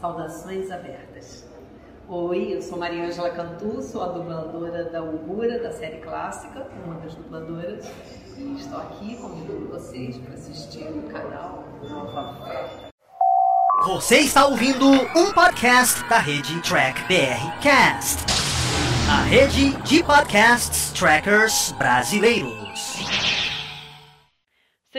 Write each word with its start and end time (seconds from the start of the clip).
Saudações 0.00 0.70
abertas. 0.70 1.44
Oi, 2.08 2.54
eu 2.54 2.62
sou 2.62 2.78
Maria 2.78 3.06
Angela 3.06 3.30
Cantu, 3.30 3.82
sou 3.82 4.02
a 4.02 4.06
dubladora 4.06 4.84
da 4.84 5.02
Ugura, 5.02 5.58
da 5.58 5.72
série 5.72 5.98
clássica, 5.98 6.68
uma 6.84 6.94
das 7.00 7.14
dubladoras. 7.16 7.84
E 8.36 8.54
estou 8.54 8.78
aqui 8.78 9.16
convidando 9.16 9.68
vocês 9.68 10.16
para 10.18 10.34
assistir 10.34 10.84
o 10.84 11.02
canal 11.10 11.64
Nova. 11.82 12.36
Você 13.86 14.18
está 14.18 14.46
ouvindo 14.46 14.88
um 14.88 15.32
podcast 15.32 16.08
da 16.08 16.18
rede 16.18 16.60
Track 16.62 17.02
BR 17.08 17.60
Cast, 17.60 18.24
a 19.10 19.22
rede 19.22 19.70
de 19.82 20.04
podcasts 20.04 20.92
trackers 20.92 21.72
brasileiros. 21.72 22.67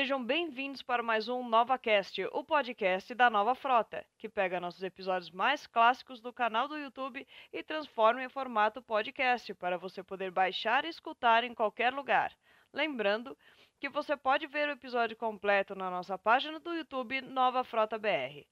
Sejam 0.10 0.26
bem-vindos 0.26 0.82
para 0.82 1.04
mais 1.04 1.30
um 1.30 1.48
NovaCast, 1.48 2.25
o 2.32 2.44
podcast 2.44 3.14
da 3.14 3.30
Nova 3.30 3.54
Frota, 3.54 4.04
que 4.18 4.28
pega 4.28 4.60
nossos 4.60 4.82
episódios 4.82 5.30
mais 5.30 5.68
clássicos 5.68 6.20
do 6.20 6.34
canal 6.34 6.68
do 6.68 6.80
YouTube 6.80 7.28
e 7.54 7.61
transforma 7.61 8.24
em 8.24 8.28
formato 8.28 8.82
podcast 8.82 9.54
para 9.54 9.78
você 9.78 10.01
poder 10.01 10.32
baixar 10.32 10.84
e 10.84 10.89
escutar 10.89 11.43
em 11.43 11.54
qualquer 11.54 11.93
lugar. 11.93 12.36
Lembrando 12.74 13.37
que 13.79 13.87
você 13.87 14.18
pode 14.18 14.48
ver 14.48 14.68
o 14.70 14.71
episódio 14.71 15.15
completo 15.15 15.75
na 15.75 15.92
nossa 15.92 16.18
página 16.18 16.60
do 16.60 16.73
YouTube 16.73 17.21
Nova 17.21 17.64
Frota 17.64 18.00
BR. 18.00 18.48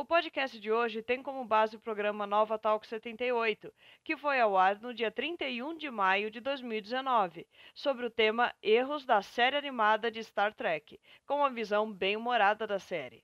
O 0.00 0.04
podcast 0.06 0.58
de 0.58 0.72
hoje 0.72 1.02
tem 1.02 1.22
como 1.22 1.44
base 1.44 1.76
o 1.76 1.78
programa 1.78 2.26
Nova 2.26 2.58
Talk 2.58 2.86
78, 2.86 3.70
que 4.02 4.16
foi 4.16 4.40
ao 4.40 4.56
ar 4.56 4.80
no 4.80 4.94
dia 4.94 5.10
31 5.10 5.76
de 5.76 5.90
maio 5.90 6.30
de 6.30 6.40
2019, 6.40 7.46
sobre 7.74 8.06
o 8.06 8.10
tema 8.10 8.50
Erros 8.62 9.04
da 9.04 9.20
série 9.20 9.58
animada 9.58 10.10
de 10.10 10.24
Star 10.24 10.54
Trek, 10.54 10.98
com 11.26 11.40
uma 11.40 11.50
visão 11.50 11.92
bem 11.92 12.16
humorada 12.16 12.66
da 12.66 12.78
série. 12.78 13.22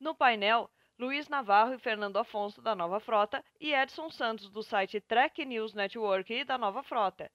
No 0.00 0.16
painel, 0.16 0.68
Luiz 0.98 1.28
Navarro 1.28 1.74
e 1.74 1.78
Fernando 1.78 2.16
Afonso, 2.16 2.60
da 2.60 2.74
Nova 2.74 2.98
Frota, 2.98 3.44
e 3.60 3.72
Edson 3.72 4.10
Santos, 4.10 4.50
do 4.50 4.64
site 4.64 5.00
Trek 5.00 5.44
News 5.44 5.74
Network 5.74 6.34
e 6.34 6.42
da 6.42 6.58
Nova 6.58 6.82
Frota. 6.82 7.30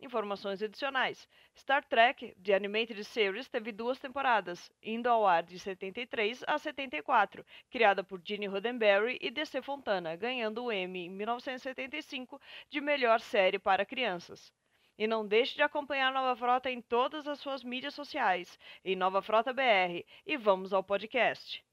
Informações 0.00 0.62
adicionais. 0.62 1.28
Star 1.56 1.84
Trek 1.84 2.34
The 2.42 2.54
Animated 2.54 3.04
Series 3.04 3.48
teve 3.48 3.70
duas 3.70 3.98
temporadas, 3.98 4.70
indo 4.82 5.08
ao 5.08 5.26
ar 5.26 5.42
de 5.42 5.58
73 5.58 6.42
a 6.46 6.58
74, 6.58 7.44
criada 7.70 8.02
por 8.02 8.20
Gene 8.24 8.46
Roddenberry 8.46 9.18
e 9.20 9.30
DC 9.30 9.60
Fontana, 9.60 10.16
ganhando 10.16 10.64
o 10.64 10.72
Emmy 10.72 11.06
em 11.06 11.10
1975 11.10 12.40
de 12.70 12.80
melhor 12.80 13.20
série 13.20 13.58
para 13.58 13.84
crianças. 13.84 14.52
E 14.96 15.06
não 15.06 15.26
deixe 15.26 15.54
de 15.54 15.62
acompanhar 15.62 16.12
Nova 16.12 16.36
Frota 16.36 16.70
em 16.70 16.80
todas 16.80 17.26
as 17.26 17.38
suas 17.40 17.62
mídias 17.62 17.94
sociais, 17.94 18.58
em 18.84 18.96
Nova 18.96 19.22
Frota 19.22 19.52
BR. 19.52 20.04
E 20.26 20.36
vamos 20.36 20.72
ao 20.72 20.82
podcast. 20.82 21.64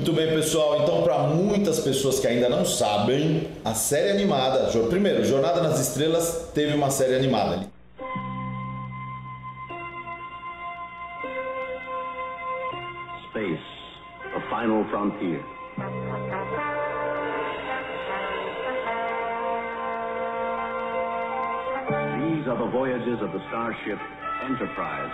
Muito 0.00 0.14
bem, 0.14 0.28
pessoal. 0.28 0.80
Então, 0.80 1.02
para 1.02 1.18
muitas 1.24 1.78
pessoas 1.80 2.18
que 2.18 2.26
ainda 2.26 2.48
não 2.48 2.64
sabem, 2.64 3.46
a 3.62 3.74
série 3.74 4.08
animada, 4.08 4.70
primeiro, 4.88 5.22
Jornada 5.26 5.62
nas 5.62 5.78
Estrelas 5.78 6.50
teve 6.54 6.74
uma 6.74 6.88
série 6.88 7.16
animada. 7.16 7.68
Space, 13.28 13.60
the 14.32 14.40
final 14.48 14.86
frontier. 14.88 15.44
These 22.16 22.48
are 22.48 22.56
the 22.56 22.70
voyages 22.72 23.20
of 23.20 23.32
the 23.32 23.40
starship 23.50 24.00
Enterprise. 24.48 25.12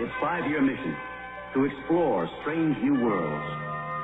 Its 0.00 0.12
five-year 0.22 0.62
mission, 0.62 0.96
to 1.52 1.66
explore 1.66 2.26
strange 2.42 2.76
new 2.82 2.94
worlds, 3.00 3.46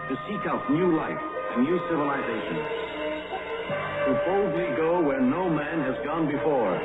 to 0.08 0.17
seek 0.28 0.47
out 0.47 0.70
new 0.70 0.97
life 0.97 1.19
and 1.55 1.64
new 1.64 1.78
civilizations, 1.91 2.69
to 4.06 4.22
boldly 4.25 4.76
go 4.76 5.03
where 5.03 5.21
no 5.21 5.50
man 5.50 5.81
has 5.81 5.97
gone 6.04 6.26
before. 6.31 6.78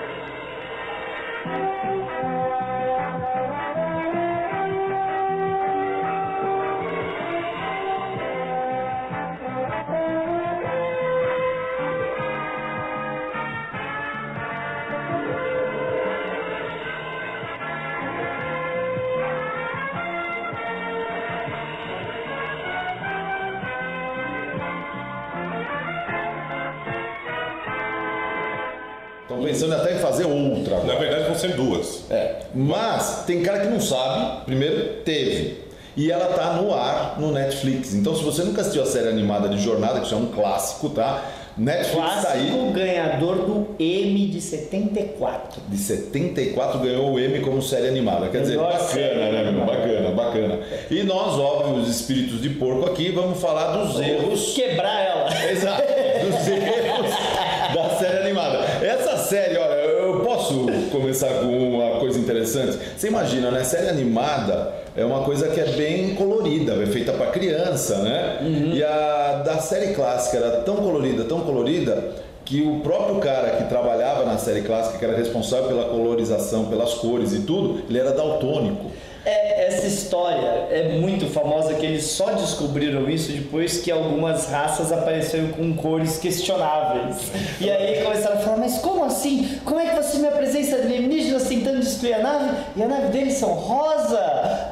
Pensando 29.43 29.73
até 29.73 29.95
em 29.95 29.99
fazer 29.99 30.25
outra. 30.25 30.77
Na 30.77 30.81
agora. 30.83 30.99
verdade 30.99 31.23
vão 31.25 31.35
ser 31.35 31.55
duas. 31.55 32.03
É, 32.09 32.37
mas 32.53 33.23
tem 33.25 33.41
cara 33.41 33.59
que 33.59 33.67
não 33.67 33.79
sabe. 33.79 34.45
Primeiro, 34.45 35.01
teve. 35.03 35.63
E 35.95 36.11
ela 36.11 36.25
tá 36.25 36.53
no 36.53 36.73
ar 36.73 37.19
no 37.19 37.31
Netflix. 37.31 37.93
Então, 37.93 38.15
se 38.15 38.23
você 38.23 38.43
nunca 38.43 38.61
assistiu 38.61 38.81
a 38.81 38.85
série 38.85 39.09
animada 39.09 39.47
de 39.47 39.61
Jornada, 39.61 39.99
que 39.99 40.07
isso 40.07 40.15
é 40.15 40.17
um 40.17 40.25
clássico, 40.27 40.89
tá? 40.89 41.23
Netflix 41.55 42.23
tá 42.23 42.31
aí. 42.31 42.47
Clássico 42.47 42.71
ganhador 42.71 43.35
do 43.45 43.67
M 43.79 44.27
de 44.27 44.41
74. 44.41 45.61
De 45.67 45.77
74 45.77 46.79
ganhou 46.79 47.11
o 47.13 47.19
Emmy 47.19 47.41
como 47.41 47.61
série 47.61 47.87
animada. 47.87 48.27
Quer 48.29 48.41
dizer, 48.41 48.57
Melhor 48.57 48.71
bacana, 48.71 49.31
né, 49.31 49.51
meu? 49.51 49.65
Bacana, 49.65 50.09
bacana. 50.11 50.59
E 50.89 51.03
nós, 51.03 51.37
óbvio, 51.37 51.75
os 51.75 51.89
espíritos 51.89 52.41
de 52.41 52.49
porco 52.49 52.87
aqui, 52.89 53.11
vamos 53.11 53.39
falar 53.39 53.77
dos 53.77 53.99
erros. 53.99 54.53
Quebrar 54.55 54.99
ela. 54.99 55.51
Exato, 55.51 55.83
dos 55.83 56.47
erros 56.47 57.11
da 57.75 57.89
série 57.99 58.17
animada. 58.17 58.57
Essa 58.81 59.17
série, 59.17 59.55
olha, 59.57 59.73
eu 59.73 60.21
posso 60.21 60.65
começar 60.93 61.27
com 61.39 61.47
uma 61.47 61.99
coisa 61.99 62.19
interessante. 62.19 62.77
Você 62.95 63.07
imagina, 63.07 63.49
né? 63.49 63.63
Série 63.63 63.89
animada 63.89 64.71
é 64.95 65.03
uma 65.03 65.23
coisa 65.23 65.47
que 65.49 65.59
é 65.59 65.65
bem 65.71 66.13
colorida, 66.15 66.73
é 66.73 66.85
feita 66.85 67.11
para 67.11 67.31
criança, 67.31 67.97
né? 67.97 68.39
E 68.75 68.83
a 68.83 69.41
da 69.43 69.57
série 69.57 69.93
clássica 69.93 70.37
era 70.37 70.57
tão 70.61 70.77
colorida, 70.77 71.23
tão 71.23 71.41
colorida 71.41 72.11
que 72.45 72.61
o 72.61 72.81
próprio 72.81 73.15
cara 73.19 73.51
que 73.51 73.63
trabalhava 73.69 74.25
na 74.25 74.37
série 74.37 74.61
clássica, 74.61 74.99
que 74.99 75.05
era 75.05 75.15
responsável 75.17 75.67
pela 75.67 75.85
colorização, 75.85 76.65
pelas 76.65 76.93
cores 76.93 77.33
e 77.33 77.39
tudo, 77.39 77.83
ele 77.89 77.97
era 77.97 78.11
daltônico. 78.11 78.91
É, 79.25 79.67
essa 79.67 79.87
história 79.87 80.67
é 80.69 80.97
muito 80.99 81.27
famosa 81.27 81.73
que 81.75 81.85
eles 81.85 82.03
só 82.03 82.31
descobriram 82.33 83.09
isso 83.09 83.31
depois 83.31 83.79
que 83.79 83.89
algumas 83.89 84.49
raças 84.49 84.91
apareceram 84.91 85.49
com 85.49 85.73
cores 85.75 86.17
questionáveis. 86.17 87.31
E 87.61 87.69
aí 87.69 88.03
começaram 88.03 88.35
a 88.35 88.39
falar, 88.39 88.57
mas 88.57 88.79
como 88.79 89.05
assim? 89.05 89.59
Como 89.63 89.79
é 89.79 89.87
que 89.87 89.95
você 89.95 90.17
me 90.17 90.27
apresenta 90.27 90.75
alienígenas 90.75 91.43
tentando 91.43 91.79
destruir 91.79 92.15
a 92.15 92.19
nave 92.19 92.51
e 92.75 92.83
a 92.83 92.87
nave 92.87 93.07
deles 93.07 93.33
são 93.35 93.53
rosa? 93.53 94.19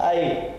Aí, 0.02 0.50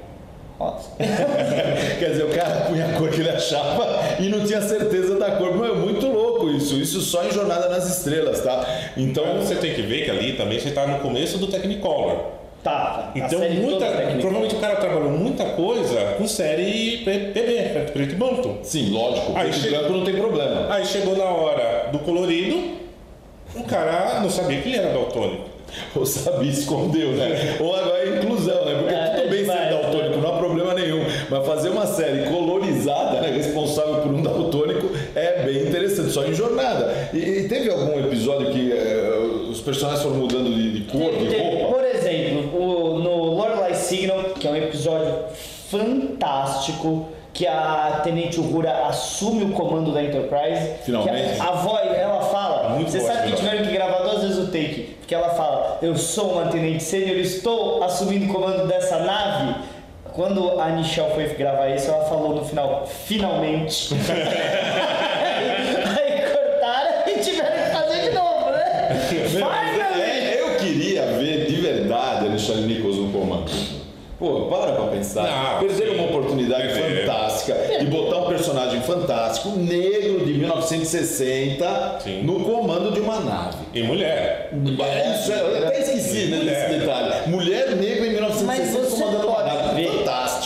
rosa. 0.59 0.89
Quer 1.99 2.11
dizer, 2.11 2.25
o 2.25 2.31
cara 2.31 2.63
punha 2.63 2.87
a 2.87 2.99
cor 2.99 3.11
que 3.11 3.21
ele 3.21 3.31
achava 3.31 3.87
e 4.19 4.29
não 4.31 4.45
tinha 4.47 4.63
certeza 4.63 5.19
da 5.19 5.33
cor. 5.33 5.55
Mas 5.55 5.71
é 5.71 5.75
muito 5.75 6.07
louco 6.07 6.49
isso. 6.49 6.77
Isso 6.77 7.03
só 7.03 7.25
em 7.25 7.31
Jornada 7.31 7.69
nas 7.69 7.99
Estrelas, 7.99 8.41
tá? 8.41 8.65
Então, 8.97 9.23
Então 9.23 9.43
você 9.43 9.55
tem 9.57 9.75
que 9.75 9.83
ver 9.83 10.05
que 10.05 10.11
ali 10.11 10.33
também 10.33 10.59
você 10.59 10.71
está 10.71 10.87
no 10.87 11.01
começo 11.01 11.37
do 11.37 11.47
Technicolor. 11.47 12.42
Tá, 12.62 13.11
Então 13.17 13.41
muita, 13.41 13.87
provavelmente 14.21 14.55
o 14.55 14.59
cara 14.61 14.77
trabalhou 14.77 15.11
muita 15.11 15.45
coisa 15.47 16.15
com 16.17 16.28
série 16.28 16.99
PB, 16.99 17.91
preto 17.93 18.12
e 18.12 18.15
branco. 18.15 18.59
sim, 18.62 18.91
lógico, 18.93 19.33
Aí 19.34 19.50
preto 19.50 19.67
e 19.67 19.71
branco 19.71 19.93
não 19.93 20.05
tem 20.05 20.15
problema. 20.15 20.67
Aí 20.73 20.87
chegou 20.87 21.17
na 21.17 21.25
hora 21.25 21.89
do 21.91 21.99
colorido, 21.99 22.62
o 23.56 23.65
cara 23.65 24.21
não 24.21 24.31
sabia 24.31 24.61
que 24.61 24.69
ele 24.69 24.78
era 24.78 24.93
daltônico. 24.93 25.50
Ou 25.97 26.05
sabia, 26.05 26.50
escondeu, 26.50 27.12
né? 27.12 27.56
Ou 27.59 27.75
agora 27.75 27.99
é 28.05 28.17
inclusão, 28.19 28.62
né? 28.64 28.75
Porque 28.79 28.94
É, 28.94 29.06
tudo 29.23 29.31
bem 29.31 29.44
ser 29.44 29.70
daltônico, 29.70 30.19
não 30.19 30.35
há 30.35 30.38
problema 30.38 30.75
nenhum. 30.75 31.03
Mas 31.31 31.47
fazer 31.47 31.70
uma 31.70 31.87
série 31.87 32.29
colorizada, 32.31 33.23
né, 33.23 33.31
responsável 33.35 33.97
por 34.03 34.12
um 34.12 34.23
daltônico, 34.23 34.91
é 35.17 35.43
bem 35.44 35.62
interessante, 35.67 36.11
só 36.11 36.25
em 36.26 36.35
jornada. 36.35 37.09
E, 37.14 37.17
e 37.19 37.49
teve 37.49 37.70
algum 37.70 37.99
episódio 37.99 38.53
que 38.53 38.70
eh, 38.70 39.11
os 39.50 39.62
personagens 39.62 40.03
foram 40.03 40.17
mudando 40.17 40.55
de, 40.55 40.73
de 40.79 40.81
cor, 40.93 41.11
de 41.11 41.37
roupa? 41.38 41.75
Por 41.75 41.85
exemplo, 41.85 42.50
o- 42.62 42.99
no 42.99 43.17
Lorelai 43.37 43.73
Signal, 43.75 44.19
que 44.43 44.49
é 44.49 44.50
um 44.50 44.56
episódio 44.56 45.15
fantástico, 45.71 47.09
que 47.33 47.47
a 47.47 48.00
Tenente 48.03 48.41
Uhura 48.41 48.87
assume 48.89 49.44
o 49.44 49.53
comando 49.53 49.93
da 49.93 50.03
Enterprise. 50.03 50.83
Finalmente. 50.85 51.41
A, 51.41 51.44
a 51.44 51.53
voz, 51.53 51.87
ela 51.94 52.21
fala. 52.23 52.71
Muito 52.71 52.91
você 52.91 53.00
sabe 53.00 53.31
que 53.31 53.37
tiveram 53.37 53.65
que 53.65 53.71
gravar 53.71 53.99
duas 54.03 54.23
vezes 54.23 54.39
o 54.39 54.47
take. 54.47 54.97
Porque 54.99 55.15
ela 55.15 55.31
fala: 55.31 55.79
Eu 55.81 55.97
sou 55.97 56.33
uma 56.33 56.47
Tenente 56.50 56.83
Sênior, 56.83 57.17
estou 57.19 57.85
assumindo 57.85 58.27
o 58.27 58.35
comando 58.35 58.67
dessa 58.67 58.99
nave. 58.99 59.55
Quando 60.12 60.61
a 60.61 60.71
Nichelle 60.71 61.15
foi 61.15 61.27
gravar 61.29 61.69
isso, 61.69 61.88
ela 61.88 62.05
falou 62.05 62.35
no 62.35 62.45
final: 62.45 62.85
Finalmente. 62.87 63.95
Pô, 74.23 74.43
para 74.43 74.71
pra 74.71 74.87
pensar. 74.87 75.23
Não, 75.25 75.67
Perderam 75.67 75.95
sim. 75.95 75.99
uma 75.99 76.09
oportunidade 76.11 76.69
Perderam. 76.69 77.07
fantástica 77.13 77.55
de 77.81 77.87
botar 77.87 78.19
um 78.19 78.27
personagem 78.29 78.81
fantástico, 78.83 79.49
negro 79.59 80.25
de 80.25 80.35
1960, 80.35 81.99
Sim. 82.05 82.23
no 82.23 82.39
comando 82.45 82.93
de 82.93 83.01
uma 83.01 83.19
nave. 83.19 83.57
E 83.75 83.83
mulher. 83.83 84.51
Isso, 84.53 85.33
eu 85.33 85.67
até 85.67 85.81
esqueci 85.81 86.27
né, 86.29 86.37
Mulher. 86.37 86.69
desse 86.69 86.79
detalhe. 86.79 87.29
Mulher 87.31 87.75
negra 87.75 88.07
em 88.07 88.13
Mas 88.13 88.39
1960 88.39 88.81
você 88.91 89.03
comandando 89.03 89.27
uma 89.27 89.42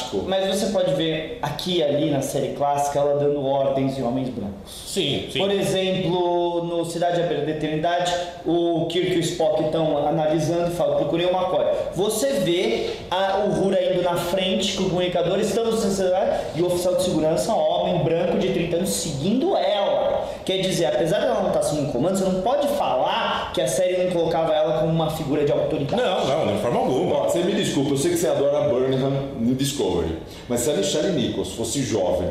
Fantástico. 0.07 0.25
Mas 0.27 0.47
você 0.49 0.67
pode 0.73 0.95
ver 0.95 1.39
aqui 1.43 1.79
e 1.79 1.83
ali 1.83 2.11
na 2.11 2.23
série 2.23 2.55
clássica 2.55 2.99
ela 2.99 3.19
dando 3.19 3.45
ordens 3.45 3.99
em 3.99 4.03
homens 4.03 4.29
brancos. 4.29 4.55
Sim, 4.87 5.29
sim. 5.31 5.39
Por 5.39 5.51
exemplo, 5.51 6.65
no 6.65 6.85
Cidade 6.85 7.23
da 7.23 7.51
Eternidade, 7.51 8.15
o 8.45 8.87
Kirk 8.87 9.13
e 9.13 9.17
o 9.17 9.21
Spock 9.21 9.65
estão 9.65 10.07
analisando 10.07 10.73
e 10.73 10.75
falam, 10.75 10.97
procurei 10.97 11.27
uma 11.27 11.47
coisa. 11.47 11.73
Você 11.95 12.33
vê 12.41 12.91
a, 13.11 13.39
o 13.39 13.65
Hura 13.65 13.93
indo 13.93 14.03
na 14.03 14.17
frente 14.17 14.77
com 14.77 14.85
o 14.85 14.89
comunicador, 14.91 15.39
estamos 15.39 15.77
e 16.55 16.63
o 16.63 16.67
oficial 16.67 16.95
de 16.97 17.03
segurança, 17.05 17.53
um 17.53 17.59
homem 17.59 18.05
branco 18.05 18.39
de 18.39 18.49
30 18.49 18.77
anos, 18.77 18.91
seguindo 18.91 19.57
ela. 19.57 20.27
Quer 20.45 20.59
dizer, 20.59 20.87
apesar 20.87 21.21
dela 21.21 21.41
não 21.41 21.49
estar 21.49 21.61
assumindo 21.61 21.93
comando, 21.93 22.17
você 22.17 22.25
não 22.25 22.41
pode 22.43 22.69
falar 22.69 23.06
que 23.57 23.63
a 23.63 23.67
série 23.67 24.05
não 24.05 24.11
colocava 24.11 24.53
ela 24.53 24.81
como 24.81 24.93
uma 24.93 25.09
figura 25.11 25.43
de 25.43 25.51
autoridade. 25.51 25.97
Não, 26.03 26.45
não, 26.45 26.55
de 26.55 26.61
forma 26.61 26.79
alguma. 26.79 27.17
Ó, 27.21 27.25
você 27.25 27.39
me 27.39 27.53
desculpa, 27.55 27.93
eu 27.93 27.97
sei 27.97 28.11
que 28.11 28.19
você 28.19 28.29
adora 28.29 28.59
a 28.67 28.69
Burnham 28.69 29.11
no 29.41 29.55
Discovery, 29.55 30.19
mas 30.47 30.61
se 30.61 30.71
a 30.71 30.75
Michelle 30.75 31.13
Nichols 31.13 31.53
fosse 31.55 31.83
jovem 31.83 32.29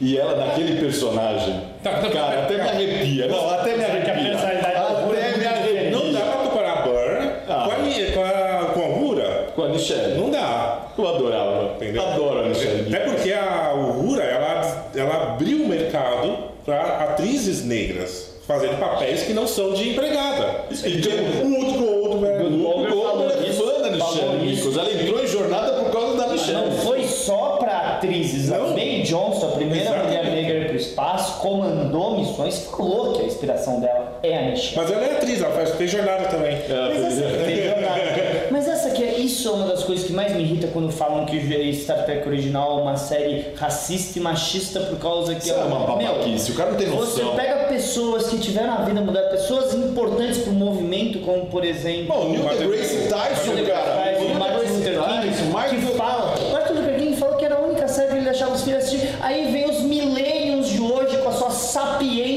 e 0.00 0.16
ela 0.16 0.34
naquele 0.34 0.80
personagem, 0.80 1.60
Tá, 1.82 1.90
tá, 1.98 2.08
cara, 2.08 2.36
tá, 2.36 2.42
até 2.44 2.54
me 2.54 2.64
tá. 2.64 2.70
arrepia. 2.70 3.28
Não, 3.28 3.50
até 3.50 3.76
me 3.76 3.84
arrepia. 3.84 4.12
é 4.12 4.34
Até 4.34 4.54
me 4.54 5.34
muito 5.34 5.46
arrepia. 5.46 5.90
Não 5.90 6.12
dá 6.12 6.20
pra 6.20 6.36
comparar 6.48 6.72
a 6.72 6.82
Burn 6.82 7.30
Ah. 7.46 7.64
com 7.66 7.70
a 7.72 7.74
com 8.14 8.22
a, 8.22 8.64
com 8.72 8.80
a. 9.20 9.52
Com 9.54 9.62
a 9.64 9.68
Michelle. 9.68 10.18
Não 10.18 10.30
dá. 10.30 10.86
Eu 10.96 11.06
adorava. 11.06 11.74
Entendeu? 11.76 12.02
Adoro 12.02 12.40
a 12.40 12.48
Michelle 12.48 12.88
Até 12.88 13.04
porque 13.04 13.32
a 13.34 13.74
Uhura, 13.74 14.24
ela, 14.24 14.86
ela 14.96 15.22
abriu 15.34 15.58
o 15.64 15.68
mercado 15.68 16.38
para 16.64 16.80
atrizes 17.04 17.62
negras 17.64 18.23
fazendo 18.46 18.78
papéis 18.78 19.22
que 19.22 19.32
não 19.32 19.46
são 19.46 19.72
de 19.72 19.90
empregada. 19.90 20.66
E 20.70 21.00
tipo, 21.00 21.16
um 21.44 21.64
outro 21.64 21.78
com 21.78 22.02
outro, 22.02 22.18
velho. 22.20 22.46
O 22.46 22.88
falou 22.88 23.30
é 23.30 23.52
fã 23.52 23.82
da 23.82 23.90
Michelle. 23.90 24.36
Nichols. 24.44 24.76
Ela 24.76 24.92
entrou 24.92 25.22
em 25.22 25.26
jornada 25.26 25.72
por 25.72 25.90
causa 25.90 26.16
da 26.16 26.26
Michelle. 26.28 26.68
Não 26.68 26.72
foi 26.78 27.04
só 27.04 27.56
para 27.56 27.94
atrizes. 27.94 28.52
A 28.52 28.58
Não. 28.58 28.70
May 28.70 29.02
Johnson, 29.02 29.48
a 29.48 29.52
primeira 29.52 29.84
Exatamente. 29.90 30.06
mulher 30.06 30.24
negra 30.30 30.64
para 30.66 30.74
o 30.74 30.76
espaço, 30.76 31.40
comandou 31.40 32.18
missões, 32.18 32.66
falou 32.70 33.12
que 33.14 33.22
a 33.22 33.24
inspiração 33.24 33.80
dela 33.80 33.93
é 34.30 34.38
a 34.38 34.50
Michelle. 34.50 34.76
Mas 34.76 34.90
ela 34.90 35.04
é 35.06 35.10
atriz, 35.16 35.40
ela 35.42 35.54
faz, 35.54 35.70
tem 35.72 35.86
jornada 35.86 36.24
também. 36.28 36.58
Ela 36.68 36.88
Mas 36.94 37.18
essa, 37.22 37.42
entendeu 37.42 37.80
nada. 37.80 38.04
Mas 38.50 38.68
essa 38.68 38.88
aqui, 38.88 39.02
é- 39.02 39.18
isso 39.18 39.48
é 39.48 39.52
uma 39.52 39.66
das 39.66 39.82
coisas 39.84 40.06
que 40.06 40.12
mais 40.12 40.32
me 40.34 40.42
irrita 40.42 40.68
quando 40.72 40.90
falam 40.92 41.24
que 41.26 41.72
Star 41.74 42.04
Trek 42.04 42.26
original 42.28 42.78
é 42.78 42.82
uma 42.82 42.96
série 42.96 43.46
racista 43.56 44.18
e 44.18 44.22
machista 44.22 44.80
por 44.80 44.98
causa 44.98 45.34
que 45.34 45.42
Isso 45.44 45.52
é 45.54 45.56
uma 45.64 45.80
babaquice, 45.86 46.52
o 46.52 46.54
cara 46.54 46.70
não 46.70 46.78
tem 46.78 46.86
Você 46.88 47.22
noção. 47.22 47.36
pega 47.36 47.64
pessoas 47.68 48.26
que 48.28 48.38
tiveram 48.38 48.72
a 48.74 48.76
vida 48.82 49.00
mudada, 49.00 49.28
pessoas 49.30 49.74
importantes 49.74 50.38
pro 50.38 50.52
movimento, 50.52 51.18
como 51.20 51.46
por 51.46 51.64
exemplo. 51.64 52.06
Bom, 52.08 52.26
o 52.26 52.30
Neil 52.30 52.44
Martin- 52.44 52.68
deGrasse 52.68 53.08
Tyson, 53.08 53.64
cara. 53.66 53.94
Martin 53.94 54.26
deGrasse 54.26 54.72
Luther 54.72 55.02
King, 55.04 55.76
que 55.86 55.96
fala. 55.96 56.34
Martin 56.52 56.72
Luther 56.74 56.98
King 56.98 57.16
falou 57.16 57.36
que 57.36 57.44
era 57.44 57.56
a 57.56 57.60
única 57.60 57.88
série 57.88 58.08
que 58.10 58.16
ele 58.16 58.24
deixava 58.24 58.52
os 58.54 58.62
filhos 58.62 58.84
assistir. 58.84 59.08
Aí 59.20 59.50
vem 59.52 59.68
os 59.68 59.80
millennials 59.82 60.68
de 60.68 60.80
hoje 60.80 61.16
com 61.18 61.28
a 61.28 61.32
sua 61.32 61.50
sapiência 61.50 62.33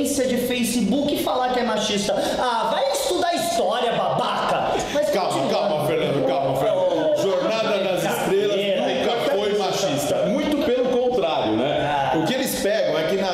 Facebook 0.87 1.13
e 1.13 1.23
falar 1.23 1.49
que 1.53 1.59
é 1.59 1.63
machista. 1.63 2.15
Ah, 2.39 2.69
vai 2.71 2.91
estudar 2.91 3.33
história, 3.35 3.91
babaca! 3.93 4.71
Mas 4.93 5.09
Calma, 5.09 5.29
continua. 5.33 5.49
calma, 5.59 5.85
Fernando, 5.87 6.27
calma, 6.27 6.55
Fernando. 6.55 7.21
Jornada 7.21 7.77
nas 7.83 8.03
Estrelas 8.03 8.57
nunca 8.57 9.31
foi 9.31 9.57
machista. 9.57 10.15
Muito 10.27 10.57
pelo 10.65 10.89
contrário, 10.89 11.53
né? 11.53 12.11
O 12.15 12.25
que 12.25 12.33
eles 12.33 12.59
pegam 12.61 12.97
é 12.97 13.03
que 13.03 13.15
na 13.17 13.27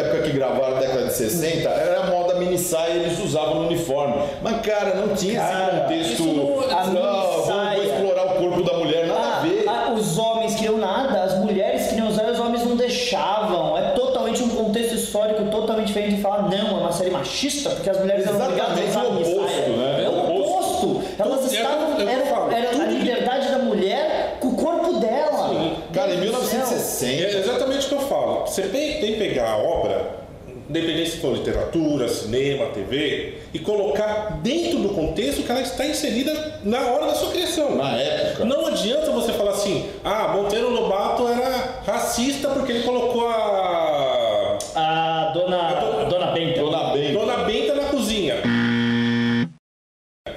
época 0.00 0.22
que 0.22 0.30
gravaram, 0.32 0.74
na 0.74 0.80
década 0.80 1.06
de 1.06 1.12
60, 1.14 1.68
era 1.68 2.00
a 2.02 2.06
moda 2.10 2.34
mini 2.34 2.58
saia 2.58 2.92
e 2.92 2.96
eles 3.04 3.18
usavam 3.18 3.54
no 3.56 3.66
uniforme. 3.66 4.14
Mas, 4.42 4.60
cara, 4.60 4.94
não 4.94 5.14
tinha 5.14 5.40
Cara, 5.40 5.64
esse 5.64 5.80
contexto. 5.80 6.12
isso 6.12 6.24
não- 6.24 6.78
a 6.78 6.84
não, 6.84 6.92
mini 6.92 7.26
vou, 7.34 7.46
saia. 7.46 7.76
vou 7.76 7.84
explorar 7.84 8.24
o 8.26 8.34
corpo 8.38 8.62
da 8.62 8.72
mulher, 8.78 9.06
nada 9.06 9.20
a 9.20 9.36
Ah, 9.38 9.40
ver. 9.40 9.64
ah, 9.68 9.92
os 9.94 10.18
homens 10.18 10.54
queriam 10.54 10.76
nada, 10.76 11.22
as 11.22 11.38
mulheres 11.38 11.88
queriam 11.88 12.08
usar 12.08 12.24
e 12.24 12.30
os 12.32 12.40
homens 12.40 12.64
não 12.64 12.76
deixavam. 12.76 13.76
É 13.78 13.90
totalmente 13.90 14.42
um 14.42 14.48
contexto 14.48 14.94
histórico 14.94 15.44
totalmente 15.50 15.88
diferente 15.88 16.16
de 16.16 16.22
falar, 16.22 16.42
não, 16.42 16.78
é 16.78 16.80
uma 16.80 16.92
série 16.92 17.10
machista, 17.34 17.70
porque 17.70 17.88
as 17.90 17.98
mulheres 18.00 18.26
eram 18.26 18.40
obrigadas 18.44 18.78
a 18.78 18.84
usar 18.84 19.04
o 19.04 19.20
oposto, 19.20 19.46
saia. 19.50 19.68
né? 19.68 20.04
É 20.04 20.08
o 20.08 20.18
oposto. 20.18 21.02
Elas 21.18 21.40
Tudo- 21.40 21.54
estavam. 21.54 21.90
eu- 21.92 22.00
eu 22.00 22.08
Era, 22.08 22.26
falo, 22.26 22.52
era 22.52 22.70
a 22.70 22.86
liberdade 22.86 23.48
da 23.50 23.58
mulher 23.58 24.36
com 24.40 24.48
o 24.48 24.56
corpo 24.56 24.94
dela. 24.98 25.50
Cara, 25.92 26.12
em 26.14 26.18
Meu 26.18 26.30
Deus 26.32 26.42
do 26.42 26.48
céu. 26.48 26.60
1960. 26.60 27.36
É 27.36 27.40
exatamente 27.40 27.86
o 27.86 27.88
que 27.88 27.94
eu 27.94 28.00
falo. 28.00 28.46
Você 28.46 28.62
tem 28.62 29.00
tem 29.00 29.12
que 29.12 29.18
pegar 29.18 29.50
a 29.50 29.56
obra, 29.58 30.20
independente 30.68 31.10
se 31.10 31.16
for 31.18 31.32
literatura, 31.34 32.08
cinema, 32.08 32.66
TV, 32.66 33.38
e 33.54 33.58
colocar 33.60 34.38
dentro 34.42 34.78
do 34.80 34.88
contexto 34.90 35.42
que 35.42 35.50
ela 35.50 35.60
está 35.60 35.84
inserida 35.86 36.58
na 36.64 36.80
hora 36.86 37.06
da 37.06 37.14
sua 37.14 37.30
criação. 37.30 37.76
Na 37.76 37.96
época. 37.96 38.44
Não 38.44 38.66
adianta 38.66 39.10
você 39.12 39.32
falar 39.32 39.52
assim, 39.52 39.88
ah, 40.04 40.28
Monteiro 40.34 40.70
Lobato 40.70 41.28
era 41.28 41.80
racista 41.86 42.48
porque 42.48 42.72
ele 42.72 42.82
colocou 42.82 43.28
a 43.28 44.58
A 44.74 45.30
dona, 45.34 45.68
a 45.68 46.04
dona 46.04 46.26
Benta. 46.32 46.60
Dona 46.60 46.92
Bem. 46.92 47.12
Dona 47.12 47.36
Benta 47.44 47.74
na 47.74 47.84
cozinha. 47.84 48.36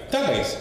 Tá, 0.09 0.19
mas 0.27 0.59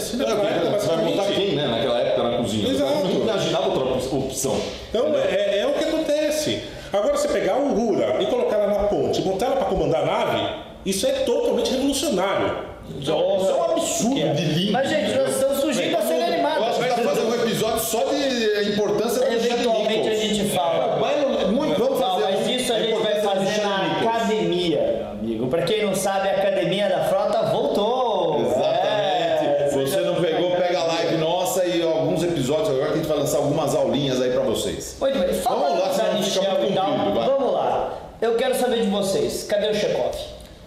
era 0.00 0.34
o 0.34 0.40
que 0.40 0.46
acontecia 0.46 0.48
naquela 0.48 0.50
época, 0.50 0.80
Você 0.80 0.86
vai 0.86 1.04
montar 1.04 1.24
quem, 1.34 1.54
né? 1.54 1.66
Naquela 1.66 1.98
época 2.00 2.22
na 2.30 2.36
cozinha. 2.38 2.68
Exato. 2.72 2.92
Não 3.04 3.10
imaginava 3.22 3.68
outra 3.68 3.84
op- 3.84 4.14
opção. 4.26 4.56
Então 4.88 5.06
é, 5.16 5.58
é 5.60 5.66
o 5.66 5.72
que 5.74 5.84
acontece. 5.84 6.60
Agora 6.92 7.16
você 7.16 7.28
pegar 7.28 7.56
o 7.56 7.72
Rura 7.74 8.16
e 8.20 8.26
colocar 8.26 8.56
ela 8.56 8.66
na 8.66 8.84
ponte, 8.88 9.20
botar 9.22 9.46
ela 9.46 9.56
para 9.56 9.66
comandar 9.66 10.02
a 10.02 10.06
nave, 10.06 10.48
isso 10.84 11.06
é 11.06 11.10
totalmente 11.12 11.70
revolucionário. 11.70 12.68
Isso 13.00 13.12
é 13.12 13.14
um 13.14 13.64
absurdo 13.70 14.34
de 14.34 14.44
lindo. 14.46 14.72
Mas, 14.72 14.88
gente, 14.90 15.16
nós 15.16 15.30
estamos 15.30 15.60
fugindo 15.60 15.92
da 15.92 16.02
série 16.02 16.24
animada. 16.24 16.56
Eu 16.60 16.64
acho 16.66 16.80
que 16.80 16.88
dá 16.88 16.94
pra 16.96 17.04
fazer 17.04 17.20
um 17.20 17.34
episódio 17.34 17.80
só 17.80 18.02
de 18.04 18.72
importância 18.72 19.20
da 19.20 19.30
Michelle 19.30 19.52
Eventualmente 19.54 19.98
Nichols. 20.08 20.20
a 20.20 20.24
gente 20.24 20.44
fala. 20.50 20.96
Vai 20.96 21.20
no- 21.20 21.52
muito, 21.52 21.78
vamos 21.78 22.00
Não, 22.00 22.08
fazer 22.08 22.22
mas 22.24 22.46
um- 22.46 22.50
isso 22.50 22.72
a 22.72 22.78
gente 22.80 22.90
vai 22.90 22.98
importância 23.00 23.22
da 23.22 23.28
fazer 23.28 23.44
Michelle 23.44 23.68
na 23.68 23.78
Nichols. 23.84 24.16
academia, 24.16 24.80
meu 24.98 25.10
amigo. 25.12 25.46
Pra 25.46 25.62
quem 25.62 25.86
não 25.86 25.94
sabe, 25.94 26.28
a 26.28 26.32
academia 26.32 26.88
da 26.88 27.04
frota 27.04 27.42
voltou. 27.52 28.40
Exatamente. 28.40 29.46
É, 29.46 29.70
Você 29.72 30.00
não 30.00 30.16
pegou, 30.16 30.50
pega 30.56 30.80
a 30.80 30.84
live 30.84 31.16
nossa 31.18 31.64
e 31.64 31.80
alguns 31.82 32.22
episódios 32.24 32.68
agora 32.70 32.86
que 32.88 32.92
a 32.92 32.96
gente 32.96 33.06
vai 33.08 33.18
lançar 33.18 33.38
algumas 33.38 33.74
aulinhas 33.74 34.20
aí 34.20 34.30
pra 34.30 34.42
vocês. 34.42 34.96
Muito 35.00 35.18
bem, 35.18 35.32
falando 35.34 35.62
Vamos 35.62 35.78
lá, 35.80 35.86
da 35.88 35.94
senão 35.94 36.06
fica 36.08 36.18
Michelle 36.24 36.58
muito 36.58 36.72
e 36.72 36.74
tal, 36.74 36.86
comprido, 36.92 37.14
vai. 37.14 37.28
vamos 37.28 37.52
lá. 37.52 37.92
Eu 38.20 38.34
quero 38.34 38.54
saber 38.54 38.82
de 38.82 38.86
vocês, 39.00 39.44
cadê 39.48 39.68
o 39.68 39.74
Chekhov? 39.74 40.14